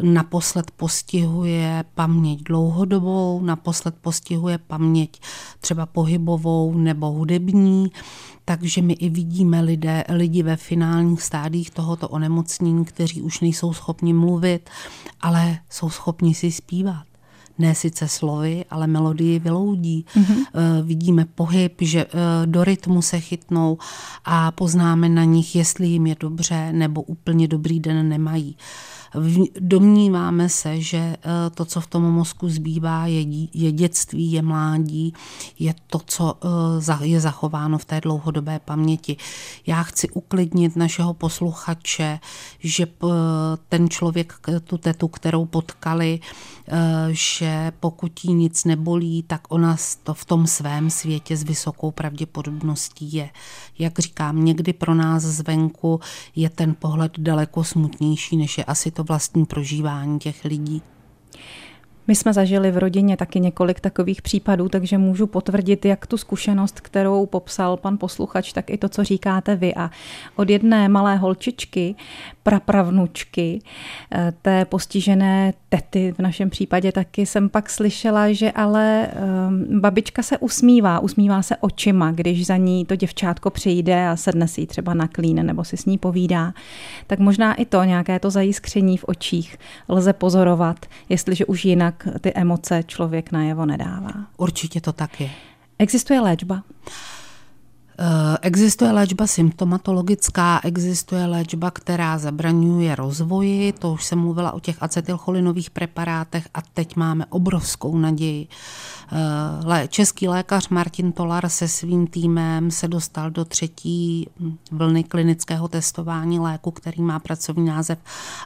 naposled 0.02 0.72
postihuje 0.72 1.84
paměť 1.96 2.44
dlouhodobou, 2.44 3.42
naposled 3.44 3.96
postihuje 4.02 4.58
paměť 4.58 5.22
třeba 5.60 5.86
pohybovou 5.86 6.74
nebo 6.78 7.12
hudební, 7.12 7.53
takže 8.46 8.82
my 8.82 8.94
i 8.94 9.10
vidíme 9.10 9.62
lidé, 9.62 10.04
lidi 10.10 10.44
ve 10.44 10.56
finálních 10.56 11.22
stádích 11.22 11.70
tohoto 11.72 12.10
onemocnění, 12.10 12.86
kteří 12.86 13.22
už 13.22 13.40
nejsou 13.40 13.74
schopni 13.74 14.14
mluvit, 14.14 14.70
ale 15.22 15.60
jsou 15.70 15.90
schopni 15.90 16.34
si 16.34 16.52
zpívat 16.52 17.04
ne 17.58 17.76
sice 17.76 18.08
slovy, 18.08 18.66
ale 18.70 18.88
melodii 18.88 19.40
vyloudí. 19.40 20.06
Mm-hmm. 20.16 20.46
Vidíme 20.84 21.26
pohyb, 21.26 21.74
že 21.82 22.06
do 22.46 22.64
rytmu 22.64 23.02
se 23.02 23.20
chytnou 23.20 23.78
a 24.26 24.52
poznáme 24.52 25.10
na 25.10 25.24
nich, 25.24 25.56
jestli 25.56 25.88
jim 25.88 26.08
je 26.08 26.16
dobře 26.20 26.74
nebo 26.74 27.02
úplně 27.02 27.48
dobrý 27.48 27.80
den 27.80 28.10
nemají. 28.10 28.58
Domníváme 29.60 30.50
se, 30.50 30.82
že 30.82 30.98
eh, 30.98 31.18
to, 31.54 31.66
co 31.66 31.82
v 31.82 31.88
tom 31.88 32.04
mozku 32.04 32.50
zbývá, 32.50 33.08
je, 33.08 33.72
dětství, 33.72 34.32
je 34.32 34.42
mládí, 34.42 35.14
je 35.60 35.76
to, 35.88 36.02
co 36.06 36.38
eh, 37.02 37.06
je 37.06 37.20
zachováno 37.20 37.78
v 37.78 37.86
té 37.86 38.02
dlouhodobé 38.02 38.60
paměti. 38.60 39.18
Já 39.68 39.84
chci 39.84 40.10
uklidnit 40.10 40.76
našeho 40.76 41.14
posluchače, 41.14 42.20
že 42.60 42.84
eh, 42.84 43.08
ten 43.70 43.90
člověk, 43.90 44.34
tu 44.64 44.78
tetu, 44.78 45.08
kterou 45.08 45.46
potkali, 45.46 46.20
že 47.12 47.72
pokud 47.80 48.20
jí 48.24 48.34
nic 48.34 48.66
nebolí, 48.66 49.24
tak 49.24 49.42
ona 49.50 49.78
to 50.04 50.14
v 50.14 50.26
tom 50.26 50.48
svém 50.48 50.90
světě 50.90 51.38
s 51.38 51.44
vysokou 51.44 51.92
pravděpodobností 51.92 53.14
je. 53.14 53.30
Jak 53.80 54.00
říkám, 54.00 54.46
někdy 54.46 54.74
pro 54.74 54.94
nás 54.96 55.24
zvenku 55.24 56.00
je 56.36 56.50
ten 56.50 56.76
pohled 56.76 57.12
daleko 57.18 57.64
smutnější, 57.64 58.38
než 58.38 58.58
je 58.58 58.64
asi 58.64 58.92
to 58.92 59.03
vlastní 59.04 59.46
prožívání 59.46 60.20
těch 60.20 60.46
lidí. 60.46 60.82
My 62.08 62.16
jsme 62.16 62.34
zažili 62.34 62.72
v 62.72 62.78
rodině 62.78 63.18
taky 63.18 63.40
několik 63.40 63.80
takových 63.80 64.22
případů, 64.22 64.70
takže 64.70 64.98
můžu 64.98 65.28
potvrdit 65.28 65.86
jak 65.86 66.08
tu 66.08 66.18
zkušenost, 66.18 66.80
kterou 66.82 67.26
popsal 67.26 67.78
pan 67.78 67.98
posluchač, 67.98 68.54
tak 68.54 68.70
i 68.70 68.78
to, 68.78 68.90
co 68.90 69.04
říkáte 69.04 69.56
vy. 69.56 69.76
A 69.76 69.92
od 70.36 70.50
jedné 70.50 70.90
malé 70.90 71.16
holčičky, 71.16 71.96
prapravnučky, 72.44 73.60
eh, 74.12 74.34
té 74.42 74.66
postižené 74.66 75.54
tety 75.70 76.14
v 76.18 76.20
našem 76.20 76.50
případě 76.50 76.92
taky 76.92 77.26
jsem 77.26 77.50
pak 77.50 77.70
slyšela, 77.70 78.32
že 78.32 78.52
ale 78.52 79.08
um, 79.48 79.80
babička 79.80 80.24
se 80.24 80.38
usmívá, 80.38 81.00
usmívá 81.00 81.42
se 81.42 81.58
očima, 81.58 82.12
když 82.12 82.46
za 82.46 82.58
ní 82.58 82.86
to 82.86 82.96
děvčátko 82.96 83.50
přijde 83.50 84.08
a 84.08 84.16
sedne 84.16 84.48
si 84.48 84.66
třeba 84.66 84.94
na 84.94 85.08
klín 85.08 85.46
nebo 85.46 85.64
si 85.64 85.78
s 85.78 85.86
ní 85.86 85.98
povídá. 85.98 86.54
Tak 87.08 87.20
možná 87.20 87.54
i 87.54 87.66
to, 87.66 87.84
nějaké 87.84 88.20
to 88.20 88.30
zajiskření 88.30 88.98
v 88.98 89.06
očích 89.08 89.58
lze 89.90 90.14
pozorovat, 90.14 90.86
jestliže 91.10 91.46
už 91.46 91.66
jinak 91.66 91.93
jinak 91.94 92.22
ty 92.22 92.34
emoce 92.34 92.84
člověk 92.84 93.32
najevo 93.32 93.66
nedává. 93.66 94.14
Určitě 94.38 94.82
to 94.82 94.94
tak 94.94 95.22
je. 95.22 95.30
Existuje 95.80 96.20
léčba? 96.20 96.64
Eh, 98.00 98.38
existuje 98.42 98.92
léčba 98.92 99.28
symptomatologická, 99.28 100.62
existuje 100.64 101.26
léčba, 101.26 101.72
která 101.72 102.18
zabraňuje 102.18 102.96
rozvoji, 102.96 103.74
to 103.74 103.94
už 103.94 104.06
jsem 104.06 104.20
mluvila 104.20 104.52
o 104.52 104.60
těch 104.60 104.84
acetylcholinových 104.84 105.70
preparátech 105.70 106.48
a 106.54 106.62
teď 106.62 106.96
máme 106.96 107.26
obrovskou 107.30 107.98
naději. 107.98 108.48
Eh, 109.72 109.88
český 109.88 110.28
lékař 110.28 110.70
Martin 110.70 111.12
Tolar 111.12 111.50
se 111.50 111.68
svým 111.68 112.08
týmem 112.08 112.72
se 112.72 112.88
dostal 112.88 113.32
do 113.32 113.46
třetí 113.46 114.30
vlny 114.72 115.04
klinického 115.04 115.68
testování 115.68 116.40
léku, 116.40 116.72
který 116.72 117.02
má 117.02 117.20
pracovní 117.20 117.66
název 117.66 118.00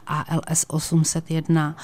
ALS 0.06 0.64
801 0.68 1.76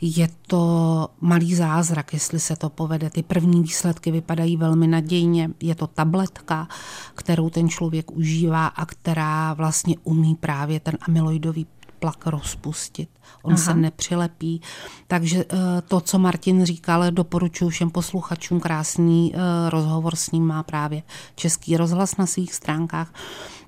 je 0.00 0.28
to 0.46 1.08
malý 1.20 1.54
zázrak, 1.54 2.12
jestli 2.12 2.40
se 2.40 2.56
to 2.56 2.68
povede. 2.70 3.10
Ty 3.10 3.22
první 3.22 3.62
výsledky 3.62 4.10
vypadají 4.10 4.56
velmi 4.56 4.86
nadějně. 4.86 5.50
Je 5.60 5.74
to 5.74 5.86
tabletka, 5.86 6.68
kterou 7.14 7.50
ten 7.50 7.68
člověk 7.68 8.10
užívá 8.10 8.66
a 8.66 8.86
která 8.86 9.54
vlastně 9.54 9.96
umí 10.04 10.34
právě 10.34 10.80
ten 10.80 10.98
amyloidový 11.00 11.66
plak 11.98 12.26
rozpustit. 12.26 13.08
On 13.42 13.52
Aha. 13.52 13.62
se 13.62 13.74
nepřilepí. 13.74 14.60
Takže 15.06 15.44
eh, 15.48 15.56
to, 15.88 16.00
co 16.00 16.18
Martin 16.18 16.64
říkal, 16.64 17.10
doporučuji 17.10 17.68
všem 17.68 17.90
posluchačům. 17.90 18.60
Krásný 18.60 19.34
eh, 19.34 19.70
rozhovor 19.70 20.16
s 20.16 20.30
ním 20.30 20.46
má 20.46 20.62
právě 20.62 21.02
Český 21.34 21.76
rozhlas 21.76 22.16
na 22.16 22.26
svých 22.26 22.54
stránkách. 22.54 23.14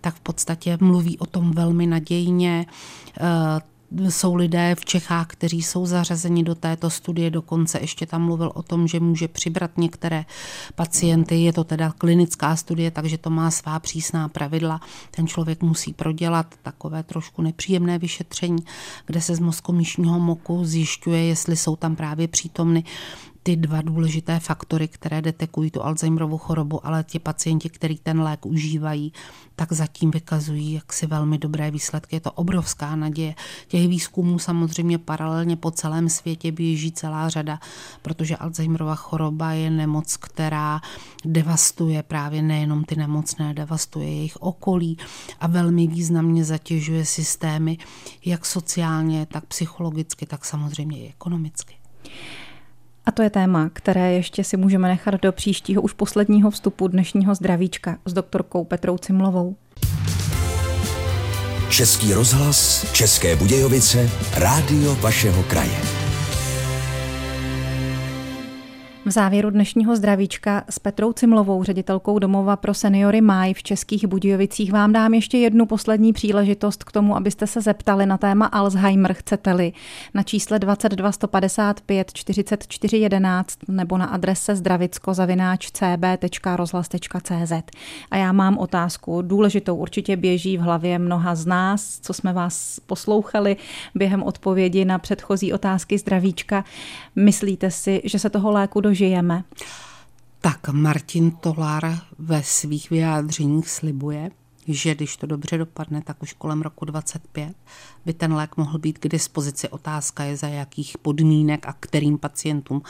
Tak 0.01 0.15
v 0.15 0.21
podstatě 0.21 0.79
mluví 0.81 1.19
o 1.19 1.27
tom 1.27 1.53
velmi 1.53 1.87
nadějně 1.87 2.67
eh, 3.21 3.61
jsou 3.99 4.35
lidé 4.35 4.75
v 4.75 4.85
Čechách, 4.85 5.27
kteří 5.27 5.63
jsou 5.63 5.87
zařazeni 5.87 6.43
do 6.43 6.55
této 6.55 6.91
studie, 6.91 7.31
dokonce 7.31 7.79
ještě 7.81 8.07
tam 8.07 8.23
mluvil 8.23 8.53
o 8.55 8.63
tom, 8.63 8.89
že 8.89 9.01
může 9.01 9.29
přibrat 9.29 9.71
některé 9.79 10.25
pacienty, 10.75 11.43
je 11.43 11.53
to 11.53 11.65
teda 11.65 11.93
klinická 11.99 12.57
studie, 12.57 12.91
takže 12.91 13.19
to 13.19 13.31
má 13.31 13.51
svá 13.51 13.79
přísná 13.79 14.29
pravidla. 14.29 14.81
Ten 15.11 15.27
člověk 15.27 15.63
musí 15.63 15.93
prodělat 15.93 16.55
takové 16.63 17.03
trošku 17.03 17.43
nepříjemné 17.43 17.99
vyšetření, 17.99 18.65
kde 19.07 19.21
se 19.21 19.35
z 19.35 19.41
mozkomíšního 19.41 20.21
moku 20.21 20.65
zjišťuje, 20.65 21.25
jestli 21.25 21.57
jsou 21.57 21.77
tam 21.77 21.97
právě 21.97 22.29
přítomny 22.29 22.85
ty 23.43 23.57
dva 23.57 23.83
důležité 23.83 24.41
faktory, 24.41 24.89
které 24.89 25.23
detekují 25.23 25.71
tu 25.71 25.85
Alzheimerovu 25.85 26.39
chorobu, 26.39 26.87
ale 26.87 27.05
ti 27.05 27.19
pacienti, 27.19 27.69
kteří 27.69 28.01
ten 28.03 28.21
lék 28.21 28.47
užívají, 28.47 29.13
tak 29.57 29.73
zatím 29.73 30.11
vykazují 30.11 30.73
jaksi 30.73 31.07
velmi 31.07 31.39
dobré 31.39 31.71
výsledky. 31.71 32.17
Je 32.17 32.21
to 32.21 32.33
obrovská 32.33 32.97
naděje. 32.97 33.35
Těch 33.69 33.89
výzkumů 33.89 34.39
samozřejmě 34.39 34.99
paralelně 34.99 35.57
po 35.57 35.71
celém 35.71 36.09
světě 36.09 36.53
běží 36.53 36.93
celá 36.93 37.29
řada, 37.29 37.61
protože 38.03 38.37
Alzheimerova 38.37 38.95
choroba 38.95 39.53
je 39.53 39.71
nemoc, 39.71 40.17
která 40.17 40.81
devastuje 41.25 42.03
právě 42.03 42.43
nejenom 42.43 42.85
ty 42.85 42.97
nemocné, 42.97 43.55
devastuje 43.55 44.09
jejich 44.09 44.37
okolí 44.37 44.99
a 45.41 45.47
velmi 45.47 45.87
významně 45.87 46.45
zatěžuje 46.45 47.05
systémy, 47.05 47.79
jak 48.25 48.47
sociálně, 48.47 49.27
tak 49.27 49.47
psychologicky, 49.47 50.27
tak 50.27 50.45
samozřejmě 50.45 50.99
i 50.99 51.09
ekonomicky. 51.09 51.75
A 53.07 53.13
to 53.13 53.23
je 53.23 53.31
téma, 53.31 53.71
které 53.73 54.13
ještě 54.13 54.45
si 54.45 54.57
můžeme 54.57 54.89
nechat 54.89 55.15
do 55.23 55.33
příštího 55.33 55.83
už 55.83 55.93
posledního 55.93 56.51
vstupu 56.51 56.89
dnešního 56.89 57.35
zdravíčka 57.35 57.99
s 58.07 58.13
doktorkou 58.13 58.65
Petrou 58.65 58.99
Cimlovou. 58.99 59.57
Český 61.71 62.15
rozhlas, 62.15 62.93
České 62.93 63.37
Budějovice, 63.37 64.11
rádio 64.35 64.95
vašeho 64.95 65.43
kraje. 65.43 66.10
V 69.07 69.11
závěru 69.11 69.51
dnešního 69.51 69.97
zdravíčka 69.97 70.65
s 70.71 70.79
Petrou 70.79 71.13
Cimlovou, 71.13 71.65
ředitelkou 71.65 72.19
domova 72.19 72.57
pro 72.57 72.75
seniory 72.75 73.21
Maj 73.21 73.55
v 73.55 73.63
Českých 73.63 74.07
Budějovicích, 74.07 74.73
vám 74.73 74.93
dám 74.93 75.15
ještě 75.15 75.39
jednu 75.39 75.67
poslední 75.67 76.13
příležitost 76.13 76.85
k 76.85 76.93
tomu, 76.93 77.17
abyste 77.17 77.47
se 77.47 77.61
zeptali 77.61 78.07
na 78.07 78.19
téma 78.19 78.47
Alzheimer, 78.47 79.13
chcete-li, 79.13 79.73
na 80.15 80.23
čísle 80.23 80.59
22 80.59 81.13
155 81.13 82.13
44 82.13 82.97
11 82.97 83.59
nebo 83.69 83.99
na 83.99 84.07
adrese 84.07 84.55
zdravicko-cb.rozhlas.cz. 84.55 87.53
A 88.11 88.17
já 88.17 88.33
mám 88.33 88.59
otázku, 88.59 89.23
důležitou 89.23 89.77
určitě 89.77 90.17
běží 90.17 90.59
v 90.59 90.61
hlavě 90.61 90.99
mnoha 90.99 91.35
z 91.35 91.47
nás, 91.47 91.99
co 92.03 92.13
jsme 92.13 92.33
vás 92.33 92.81
poslouchali 92.87 93.57
během 93.95 94.23
odpovědi 94.23 94.85
na 94.85 94.99
předchozí 94.99 95.53
otázky 95.53 95.99
zdravíčka. 95.99 96.65
Myslíte 97.17 97.71
si, 97.71 98.03
že 98.05 98.19
se 98.19 98.31
toho 98.31 98.51
léku 98.51 98.81
dožijeme? 98.91 99.45
žijeme? 99.45 99.45
Tak 100.41 100.69
Martin 100.69 101.31
Tolar 101.31 101.99
ve 102.19 102.43
svých 102.43 102.91
vyjádřeních 102.91 103.71
slibuje, 103.71 104.31
že 104.69 104.95
když 104.95 105.17
to 105.17 105.27
dobře 105.27 105.59
dopadne, 105.59 106.03
tak 106.03 106.23
už 106.23 106.33
kolem 106.33 106.63
roku 106.63 106.85
25 106.85 107.57
by 108.07 108.13
ten 108.13 108.35
lék 108.35 108.57
mohl 108.57 108.79
být 108.79 108.99
k 108.99 109.09
dispozici. 109.09 109.69
Otázka 109.69 110.25
je, 110.25 110.37
za 110.37 110.49
jakých 110.49 110.99
podmínek 110.99 111.67
a 111.67 111.75
kterým 111.81 112.19
pacientům 112.19 112.83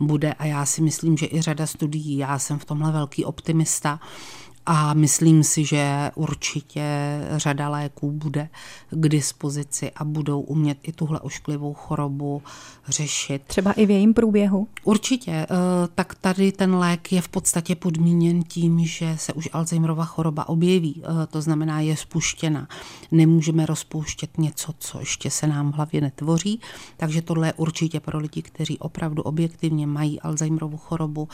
bude. 0.00 0.32
A 0.32 0.44
já 0.44 0.66
si 0.66 0.82
myslím, 0.82 1.16
že 1.16 1.26
i 1.26 1.42
řada 1.42 1.66
studií, 1.66 2.18
já 2.18 2.38
jsem 2.38 2.58
v 2.58 2.64
tomhle 2.64 2.92
velký 2.92 3.24
optimista, 3.24 4.00
a 4.70 4.94
myslím 4.94 5.44
si, 5.44 5.64
že 5.64 6.10
určitě 6.14 6.82
řada 7.36 7.68
léků 7.68 8.12
bude 8.12 8.48
k 8.90 9.08
dispozici 9.08 9.90
a 9.90 10.04
budou 10.04 10.40
umět 10.40 10.78
i 10.82 10.92
tuhle 10.92 11.20
ošklivou 11.20 11.74
chorobu 11.74 12.42
řešit. 12.88 13.42
Třeba 13.46 13.72
i 13.72 13.86
v 13.86 13.90
jejím 13.90 14.14
průběhu? 14.14 14.68
Určitě. 14.84 15.30
Eh, 15.30 15.46
tak 15.94 16.14
tady 16.14 16.52
ten 16.52 16.74
lék 16.74 17.12
je 17.12 17.20
v 17.20 17.28
podstatě 17.28 17.74
podmíněn 17.74 18.42
tím, 18.42 18.84
že 18.84 19.14
se 19.18 19.32
už 19.32 19.48
Alzheimerova 19.52 20.04
choroba 20.04 20.48
objeví. 20.48 21.02
Eh, 21.04 21.26
to 21.26 21.42
znamená, 21.42 21.80
je 21.80 21.96
spuštěna. 21.96 22.68
Nemůžeme 23.10 23.66
rozpouštět 23.66 24.38
něco, 24.38 24.74
co 24.78 25.00
ještě 25.00 25.30
se 25.30 25.46
nám 25.46 25.72
v 25.72 25.74
hlavě 25.74 26.00
netvoří. 26.00 26.60
Takže 26.96 27.22
tohle 27.22 27.48
je 27.48 27.52
určitě 27.52 28.00
pro 28.00 28.18
lidi, 28.18 28.42
kteří 28.42 28.78
opravdu 28.78 29.22
objektivně 29.22 29.86
mají 29.86 30.20
Alzheimerovu 30.20 30.76
chorobu. 30.76 31.28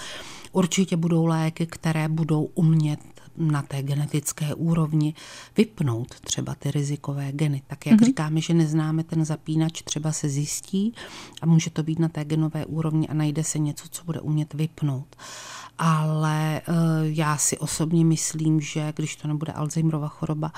Určitě 0.53 0.97
budou 0.97 1.27
léky, 1.27 1.67
které 1.67 2.09
budou 2.09 2.49
umět 2.55 3.01
na 3.37 3.63
té 3.63 3.83
genetické 3.83 4.55
úrovni 4.55 5.15
vypnout 5.57 6.21
třeba 6.21 6.55
ty 6.55 6.71
rizikové 6.71 7.33
geny. 7.33 7.63
Tak 7.67 7.87
jak 7.87 8.01
mm-hmm. 8.01 8.05
říkáme, 8.05 8.41
že 8.41 8.55
neznáme 8.55 9.05
ten 9.05 9.25
zapínač, 9.25 9.83
třeba 9.83 10.13
se 10.13 10.29
zjistí 10.29 10.95
a 11.43 11.47
může 11.47 11.71
to 11.71 11.83
být 11.83 11.99
na 11.99 12.09
té 12.09 12.25
genové 12.25 12.67
úrovni 12.67 13.09
a 13.09 13.15
najde 13.15 13.45
se 13.45 13.59
něco, 13.59 13.89
co 13.89 14.05
bude 14.05 14.21
umět 14.21 14.55
vypnout 14.55 15.17
ale 15.79 16.61
eh, 16.61 16.73
já 17.03 17.37
si 17.37 17.59
osobně 17.59 18.05
myslím, 18.05 18.61
že 18.61 18.93
když 18.97 19.17
to 19.17 19.29
nebude 19.29 19.53
Alzheimerova 19.53 20.09
choroba, 20.09 20.53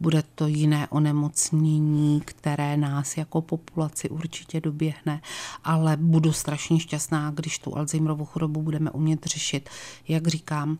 bude 0.00 0.22
to 0.34 0.46
jiné 0.46 0.88
onemocnění, 0.88 2.20
které 2.24 2.76
nás 2.76 3.16
jako 3.16 3.42
populaci 3.42 4.08
určitě 4.08 4.60
doběhne, 4.60 5.20
ale 5.64 5.96
budu 5.96 6.32
strašně 6.32 6.80
šťastná, 6.80 7.30
když 7.30 7.58
tu 7.58 7.76
Alzheimerovu 7.76 8.24
chorobu 8.24 8.62
budeme 8.62 8.90
umět 8.90 9.26
řešit. 9.26 9.70
Jak 10.08 10.28
říkám, 10.28 10.78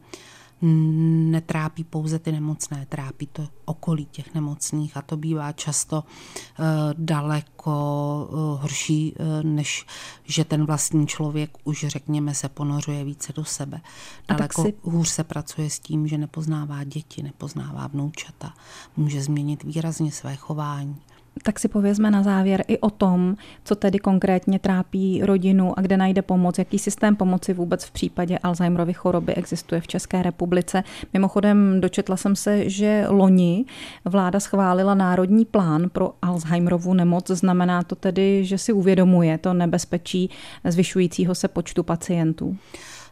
netrápí 0.63 1.85
pouze 1.85 2.19
ty 2.19 2.33
nemocné, 2.33 2.87
trápí 2.89 3.27
to 3.27 3.49
okolí 3.65 4.07
těch 4.07 4.35
nemocných 4.35 4.97
a 4.97 5.03
to 5.03 5.17
bývá 5.17 5.53
často 5.53 6.05
uh, 6.05 6.65
daleko 6.99 8.29
uh, 8.31 8.39
horší, 8.61 9.15
uh, 9.15 9.43
než 9.43 9.87
že 10.25 10.45
ten 10.45 10.67
vlastní 10.67 11.07
člověk 11.07 11.59
už, 11.65 11.85
řekněme, 11.89 12.35
se 12.35 12.49
ponořuje 12.49 13.05
více 13.05 13.33
do 13.33 13.45
sebe. 13.45 13.81
Daleko 14.29 14.63
si... 14.63 14.75
hůř 14.83 15.09
se 15.09 15.25
pracuje 15.25 15.71
s 15.71 15.79
tím, 15.79 16.09
že 16.09 16.19
nepoznává 16.19 16.85
děti, 16.85 17.23
nepoznává 17.23 17.87
vnoučata, 17.87 18.55
může 18.97 19.23
změnit 19.23 19.63
výrazně 19.65 20.13
své 20.13 20.37
chování 20.37 20.97
tak 21.43 21.59
si 21.59 21.69
povězme 21.69 22.11
na 22.11 22.23
závěr 22.23 22.65
i 22.69 22.79
o 22.79 22.91
tom, 22.91 23.37
co 23.65 23.75
tedy 23.75 23.99
konkrétně 23.99 24.59
trápí 24.59 25.21
rodinu 25.23 25.79
a 25.79 25.83
kde 25.83 25.97
najde 25.97 26.23
pomoc, 26.23 26.59
jaký 26.59 26.79
systém 26.79 27.17
pomoci 27.17 27.55
vůbec 27.55 27.85
v 27.85 27.91
případě 27.91 28.39
Alzheimerovy 28.39 28.93
choroby 28.93 29.35
existuje 29.35 29.81
v 29.81 29.87
České 29.87 30.23
republice. 30.23 30.85
Mimochodem 31.13 31.81
dočetla 31.81 32.17
jsem 32.17 32.37
se, 32.37 32.71
že 32.71 33.05
loni 33.09 33.65
vláda 34.05 34.41
schválila 34.41 34.95
národní 34.95 35.45
plán 35.45 35.91
pro 35.93 36.13
Alzheimerovu 36.23 36.95
nemoc. 36.95 37.31
Znamená 37.31 37.83
to 37.83 37.95
tedy, 37.95 38.45
že 38.45 38.59
si 38.59 38.73
uvědomuje 38.73 39.39
to 39.39 39.55
nebezpečí 39.55 40.31
zvyšujícího 40.65 41.35
se 41.35 41.49
počtu 41.49 41.83
pacientů 41.83 42.57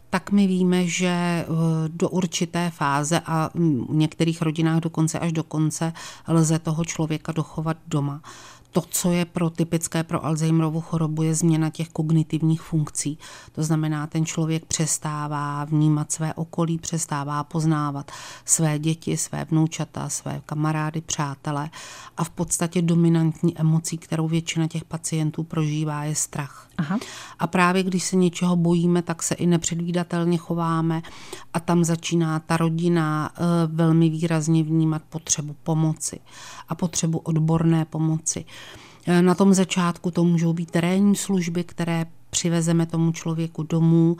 tak 0.09 0.31
my 0.31 0.47
víme, 0.47 0.87
že 0.87 1.07
eh, 1.07 1.45
do 1.87 2.09
určité 2.09 2.69
fáze 2.69 3.21
a 3.25 3.49
v 3.53 3.95
některých 3.95 4.41
rodinách 4.41 4.79
dokonce 4.79 5.19
až 5.19 5.31
do 5.31 5.43
konce 5.43 5.93
lze 6.27 6.59
toho 6.59 6.85
člověka 6.85 7.31
dochovat 7.31 7.77
doma 7.87 8.21
to, 8.81 8.87
co 8.89 9.11
je 9.11 9.25
pro 9.25 9.49
typické 9.49 10.03
pro 10.03 10.25
Alzheimerovu 10.25 10.81
chorobu, 10.81 11.23
je 11.23 11.35
změna 11.35 11.69
těch 11.69 11.89
kognitivních 11.89 12.61
funkcí. 12.61 13.17
To 13.51 13.63
znamená, 13.63 14.07
ten 14.07 14.25
člověk 14.25 14.65
přestává 14.65 15.65
vnímat 15.65 16.11
své 16.11 16.33
okolí, 16.33 16.77
přestává 16.77 17.43
poznávat 17.43 18.11
své 18.45 18.79
děti, 18.79 19.17
své 19.17 19.45
vnoučata, 19.45 20.09
své 20.09 20.41
kamarády, 20.45 21.01
přátelé 21.01 21.69
a 22.17 22.23
v 22.23 22.29
podstatě 22.29 22.81
dominantní 22.81 23.57
emocí, 23.57 23.97
kterou 23.97 24.27
většina 24.27 24.67
těch 24.67 24.85
pacientů 24.85 25.43
prožívá, 25.43 26.03
je 26.03 26.15
strach. 26.15 26.67
Aha. 26.77 26.99
A 27.39 27.47
právě 27.47 27.83
když 27.83 28.03
se 28.03 28.15
něčeho 28.15 28.55
bojíme, 28.55 29.01
tak 29.01 29.23
se 29.23 29.35
i 29.35 29.45
nepředvídatelně 29.45 30.37
chováme 30.37 31.01
a 31.53 31.59
tam 31.59 31.83
začíná 31.83 32.39
ta 32.39 32.57
rodina 32.57 33.31
eh, 33.35 33.41
velmi 33.67 34.09
výrazně 34.09 34.63
vnímat 34.63 35.01
potřebu 35.09 35.55
pomoci 35.63 36.19
a 36.69 36.75
potřebu 36.75 37.17
odborné 37.17 37.85
pomoci. 37.85 38.45
Na 39.21 39.35
tom 39.35 39.53
začátku 39.53 40.11
to 40.11 40.23
můžou 40.23 40.53
být 40.53 40.71
terénní 40.71 41.15
služby, 41.15 41.63
které 41.63 42.05
přivezeme 42.29 42.85
tomu 42.85 43.11
člověku 43.11 43.63
domů, 43.63 44.17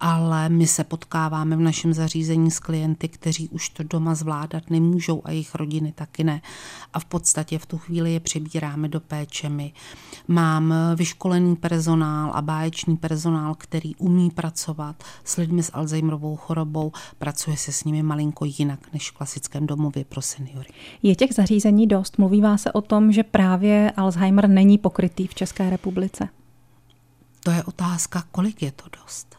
ale 0.00 0.48
my 0.48 0.66
se 0.66 0.84
potkáváme 0.84 1.56
v 1.56 1.60
našem 1.60 1.92
zařízení 1.92 2.50
s 2.50 2.58
klienty, 2.58 3.08
kteří 3.08 3.48
už 3.48 3.68
to 3.68 3.82
doma 3.82 4.14
zvládat 4.14 4.70
nemůžou 4.70 5.22
a 5.24 5.30
jejich 5.30 5.54
rodiny 5.54 5.92
taky 5.92 6.24
ne. 6.24 6.42
A 6.92 7.00
v 7.00 7.04
podstatě 7.04 7.58
v 7.58 7.66
tu 7.66 7.78
chvíli 7.78 8.12
je 8.12 8.20
přebíráme 8.20 8.88
do 8.88 9.00
péče 9.00 9.48
my. 9.48 9.72
Mám 10.28 10.74
vyškolený 10.94 11.56
personál 11.56 12.30
a 12.34 12.42
báječný 12.42 12.96
personál, 12.96 13.54
který 13.54 13.96
umí 13.96 14.30
pracovat 14.30 15.04
s 15.24 15.36
lidmi 15.36 15.62
s 15.62 15.70
Alzheimerovou 15.74 16.36
chorobou, 16.36 16.92
pracuje 17.18 17.56
se 17.56 17.72
s 17.72 17.84
nimi 17.84 18.02
malinko 18.02 18.44
jinak 18.44 18.92
než 18.92 19.10
v 19.10 19.14
klasickém 19.14 19.66
domově 19.66 20.04
pro 20.04 20.22
seniory. 20.22 20.68
Je 21.02 21.14
těch 21.14 21.34
zařízení 21.34 21.86
dost? 21.86 22.18
Mluvívá 22.18 22.56
se 22.56 22.72
o 22.72 22.80
tom, 22.80 23.12
že 23.12 23.22
právě 23.22 23.92
Alzheimer 23.96 24.48
není 24.48 24.78
pokrytý 24.78 25.26
v 25.26 25.34
České 25.34 25.70
republice? 25.70 26.28
To 27.40 27.50
je 27.50 27.64
otázka, 27.64 28.24
kolik 28.30 28.62
je 28.62 28.72
to 28.72 28.84
dost. 29.02 29.36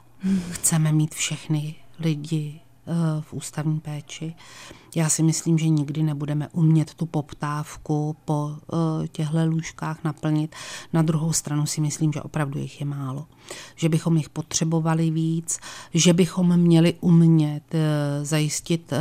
Chceme 0.51 0.91
mít 0.91 1.15
všechny 1.15 1.75
lidi 1.99 2.59
v 3.21 3.33
ústavní 3.33 3.79
péči. 3.79 4.33
Já 4.95 5.09
si 5.09 5.23
myslím, 5.23 5.57
že 5.57 5.69
nikdy 5.69 6.03
nebudeme 6.03 6.47
umět 6.51 6.93
tu 6.93 7.05
poptávku 7.05 8.15
po 8.25 8.45
uh, 8.45 9.07
těchto 9.07 9.45
lůžkách 9.45 10.03
naplnit. 10.03 10.55
Na 10.93 11.01
druhou 11.01 11.33
stranu 11.33 11.65
si 11.65 11.81
myslím, 11.81 12.13
že 12.13 12.21
opravdu 12.21 12.59
jich 12.59 12.79
je 12.79 12.85
málo. 12.85 13.25
Že 13.75 13.89
bychom 13.89 14.17
jich 14.17 14.29
potřebovali 14.29 15.09
víc, 15.11 15.59
že 15.93 16.13
bychom 16.13 16.57
měli 16.57 16.93
umět 17.01 17.63
uh, 17.73 17.79
zajistit 18.25 18.93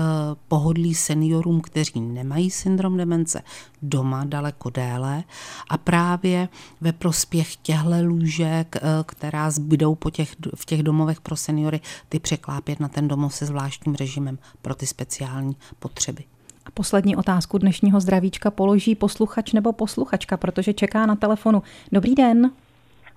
pohodlí 0.48 0.94
seniorům, 0.94 1.60
kteří 1.60 2.00
nemají 2.00 2.50
syndrom 2.50 2.96
demence, 2.96 3.42
doma 3.82 4.24
daleko 4.24 4.70
déle 4.70 5.24
a 5.68 5.78
právě 5.78 6.48
ve 6.80 6.92
prospěch 6.92 7.56
těchto 7.56 7.80
lůžek, 8.02 8.76
která 9.06 9.50
zbydou 9.50 9.94
po 9.94 10.10
těch, 10.10 10.36
v 10.54 10.64
těch 10.64 10.82
domovech 10.82 11.20
pro 11.20 11.36
seniory, 11.36 11.80
ty 12.08 12.18
překlápět 12.18 12.80
na 12.80 12.88
ten 12.88 13.08
domov 13.08 13.34
se 13.34 13.46
zvláštním 13.70 13.94
režimem 13.94 14.38
pro 14.62 14.74
ty 14.74 14.86
speciální 14.86 15.52
potřeby. 15.78 16.22
A 16.66 16.70
poslední 16.74 17.16
otázku 17.16 17.58
dnešního 17.58 18.00
zdravíčka 18.00 18.50
položí 18.50 18.94
posluchač 18.94 19.52
nebo 19.52 19.72
posluchačka, 19.72 20.36
protože 20.36 20.72
čeká 20.72 21.06
na 21.06 21.16
telefonu. 21.16 21.62
Dobrý 21.92 22.14
den. 22.14 22.50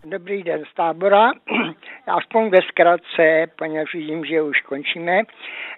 Dobrý 0.06 0.44
den 0.44 0.64
z 0.72 0.76
tábora. 0.76 1.32
Aspoň 2.08 2.50
ve 2.50 2.62
zkratce, 2.62 3.46
poněvadž 3.56 3.94
vidím, 3.94 4.26
že 4.26 4.42
už 4.42 4.62
končíme. 4.62 5.22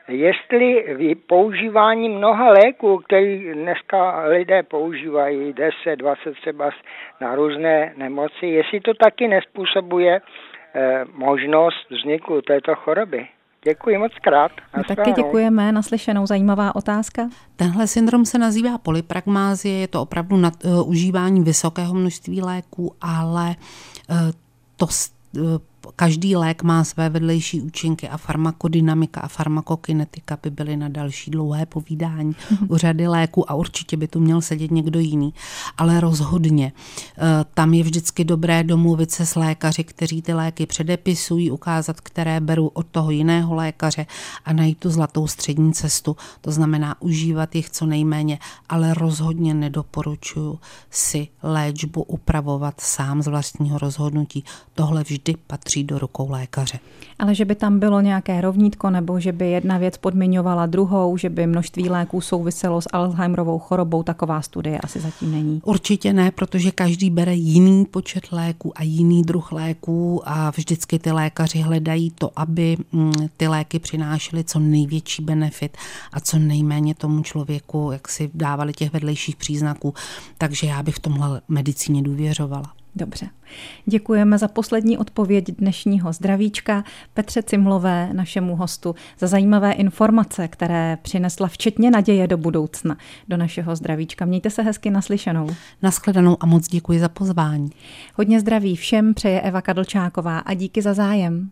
Jestli 0.08 0.96
vy 0.96 1.16
používání 1.16 2.10
mnoha 2.10 2.50
léků, 2.50 2.98
který 2.98 3.54
dneska 3.54 4.28
lidé 4.28 4.64
používají, 4.64 5.54
10, 5.54 5.96
20 5.96 6.34
třeba 6.42 6.70
na 7.22 7.36
různé 7.36 7.94
nemoci, 7.98 8.46
jestli 8.46 8.80
to 8.80 8.94
taky 8.94 9.28
nespůsobuje 9.28 10.22
eh, 10.22 11.06
možnost 11.14 11.90
vzniku 11.90 12.42
této 12.42 12.76
choroby? 12.76 13.28
Děkuji 13.68 13.98
moc 13.98 14.12
krát. 14.22 14.52
My 14.78 14.84
taky 14.84 15.12
děkujeme, 15.12 15.72
naslyšenou 15.72 16.26
zajímavá 16.26 16.76
otázka. 16.76 17.30
Tenhle 17.56 17.88
syndrom 17.88 18.26
se 18.26 18.38
nazývá 18.38 18.78
polypragmázie, 18.78 19.80
je 19.80 19.88
to 19.88 20.02
opravdu 20.02 20.38
nad, 20.38 20.66
uh, 20.66 20.90
užívání 20.90 21.44
vysokého 21.44 21.94
množství 21.94 22.42
léků, 22.42 22.96
ale 23.02 23.56
uh, 24.10 24.18
to 24.76 24.86
uh, 24.86 25.58
každý 25.96 26.36
lék 26.36 26.64
má 26.64 26.84
své 26.84 27.10
vedlejší 27.10 27.62
účinky 27.62 28.10
a 28.10 28.18
farmakodynamika 28.18 29.22
a 29.22 29.28
farmakokinetika 29.28 30.38
by 30.44 30.50
byly 30.50 30.78
na 30.78 30.90
další 30.90 31.32
dlouhé 31.32 31.66
povídání 31.66 32.36
u 32.68 32.78
řady 32.78 33.08
léků 33.08 33.52
a 33.52 33.54
určitě 33.54 33.98
by 33.98 34.08
tu 34.08 34.20
měl 34.20 34.42
sedět 34.42 34.72
někdo 34.72 35.00
jiný. 35.00 35.34
Ale 35.78 36.00
rozhodně, 36.00 36.72
eh, 37.18 37.46
tam 37.54 37.74
je 37.74 37.84
vždycky 37.84 38.24
dobré 38.24 38.64
domluvit 38.64 39.12
se 39.12 39.26
s 39.26 39.36
lékaři, 39.36 39.84
kteří 39.84 40.22
ty 40.22 40.34
léky 40.34 40.66
předepisují, 40.66 41.52
ukázat, 41.52 42.02
které 42.02 42.40
beru 42.40 42.68
od 42.68 42.88
toho 42.88 43.12
jiného 43.12 43.56
lékaře 43.56 44.06
a 44.46 44.54
najít 44.54 44.80
tu 44.80 44.90
zlatou 44.90 45.28
střední 45.28 45.74
cestu. 45.74 46.16
To 46.42 46.52
znamená 46.52 47.02
užívat 47.02 47.56
jich 47.56 47.70
co 47.70 47.86
nejméně, 47.86 48.40
ale 48.70 48.94
rozhodně 48.94 49.54
nedoporučuju 49.54 50.60
si 50.90 51.28
léčbu 51.44 52.04
upravovat 52.04 52.82
sám 52.82 53.22
z 53.22 53.28
vlastního 53.28 53.78
rozhodnutí. 53.78 54.44
Tohle 54.74 55.04
vždy 55.04 55.36
patří 55.48 55.75
patří 55.76 55.84
do 55.84 56.00
rukou 56.00 56.30
lékaře. 56.32 56.80
Ale 57.20 57.36
že 57.36 57.46
by 57.46 57.56
tam 57.56 57.80
bylo 57.80 58.02
nějaké 58.02 58.42
rovnítko, 58.42 58.90
nebo 58.90 59.20
že 59.20 59.32
by 59.32 59.52
jedna 59.52 59.78
věc 59.78 59.98
podmiňovala 59.98 60.66
druhou, 60.66 61.18
že 61.18 61.30
by 61.30 61.48
množství 61.48 61.90
léků 61.90 62.22
souviselo 62.22 62.82
s 62.82 62.88
Alzheimerovou 62.94 63.60
chorobou, 63.60 64.04
taková 64.04 64.42
studie 64.42 64.80
asi 64.80 65.00
zatím 65.00 65.32
není. 65.32 65.62
Určitě 65.66 66.14
ne, 66.14 66.32
protože 66.32 66.72
každý 66.72 67.10
bere 67.10 67.36
jiný 67.36 67.86
počet 67.86 68.32
léků 68.32 68.72
a 68.76 68.84
jiný 68.84 69.24
druh 69.24 69.52
léků 69.52 70.22
a 70.26 70.50
vždycky 70.50 71.00
ty 71.00 71.12
lékaři 71.12 71.60
hledají 71.60 72.12
to, 72.12 72.32
aby 72.36 72.78
mm, 72.92 73.12
ty 73.38 73.48
léky 73.48 73.80
přinášely 73.80 74.44
co 74.44 74.60
největší 74.60 75.24
benefit 75.24 75.78
a 76.14 76.20
co 76.20 76.40
nejméně 76.40 76.96
tomu 76.96 77.24
člověku, 77.24 77.90
jak 77.92 78.08
si 78.08 78.30
dávali 78.34 78.74
těch 78.74 78.94
vedlejších 78.94 79.36
příznaků. 79.36 79.94
Takže 80.38 80.68
já 80.68 80.84
bych 80.84 80.96
v 80.96 81.00
tomhle 81.00 81.42
medicíně 81.48 82.02
důvěřovala. 82.02 82.85
Dobře. 82.96 83.30
Děkujeme 83.86 84.38
za 84.38 84.48
poslední 84.48 84.98
odpověď 84.98 85.46
dnešního 85.58 86.14
zdravíčka 86.14 86.84
Petře 87.14 87.44
Cimlové, 87.44 88.10
našemu 88.14 88.56
hostu, 88.56 88.96
za 89.20 89.28
zajímavé 89.28 89.72
informace, 89.72 90.48
které 90.48 90.98
přinesla 91.02 91.48
včetně 91.48 91.92
naděje 91.92 92.28
do 92.28 92.38
budoucna 92.38 92.98
do 93.28 93.38
našeho 93.38 93.76
zdravíčka. 93.76 94.26
Mějte 94.26 94.50
se 94.50 94.62
hezky 94.62 94.90
naslyšenou. 94.90 95.50
Naschledanou 95.82 96.38
a 96.40 96.46
moc 96.46 96.68
děkuji 96.68 97.00
za 97.00 97.10
pozvání. 97.10 97.70
Hodně 98.16 98.40
zdraví 98.40 98.76
všem 98.76 99.14
přeje 99.14 99.42
Eva 99.42 99.62
Kadlčáková 99.62 100.40
a 100.40 100.54
díky 100.54 100.82
za 100.82 100.94
zájem. 100.94 101.50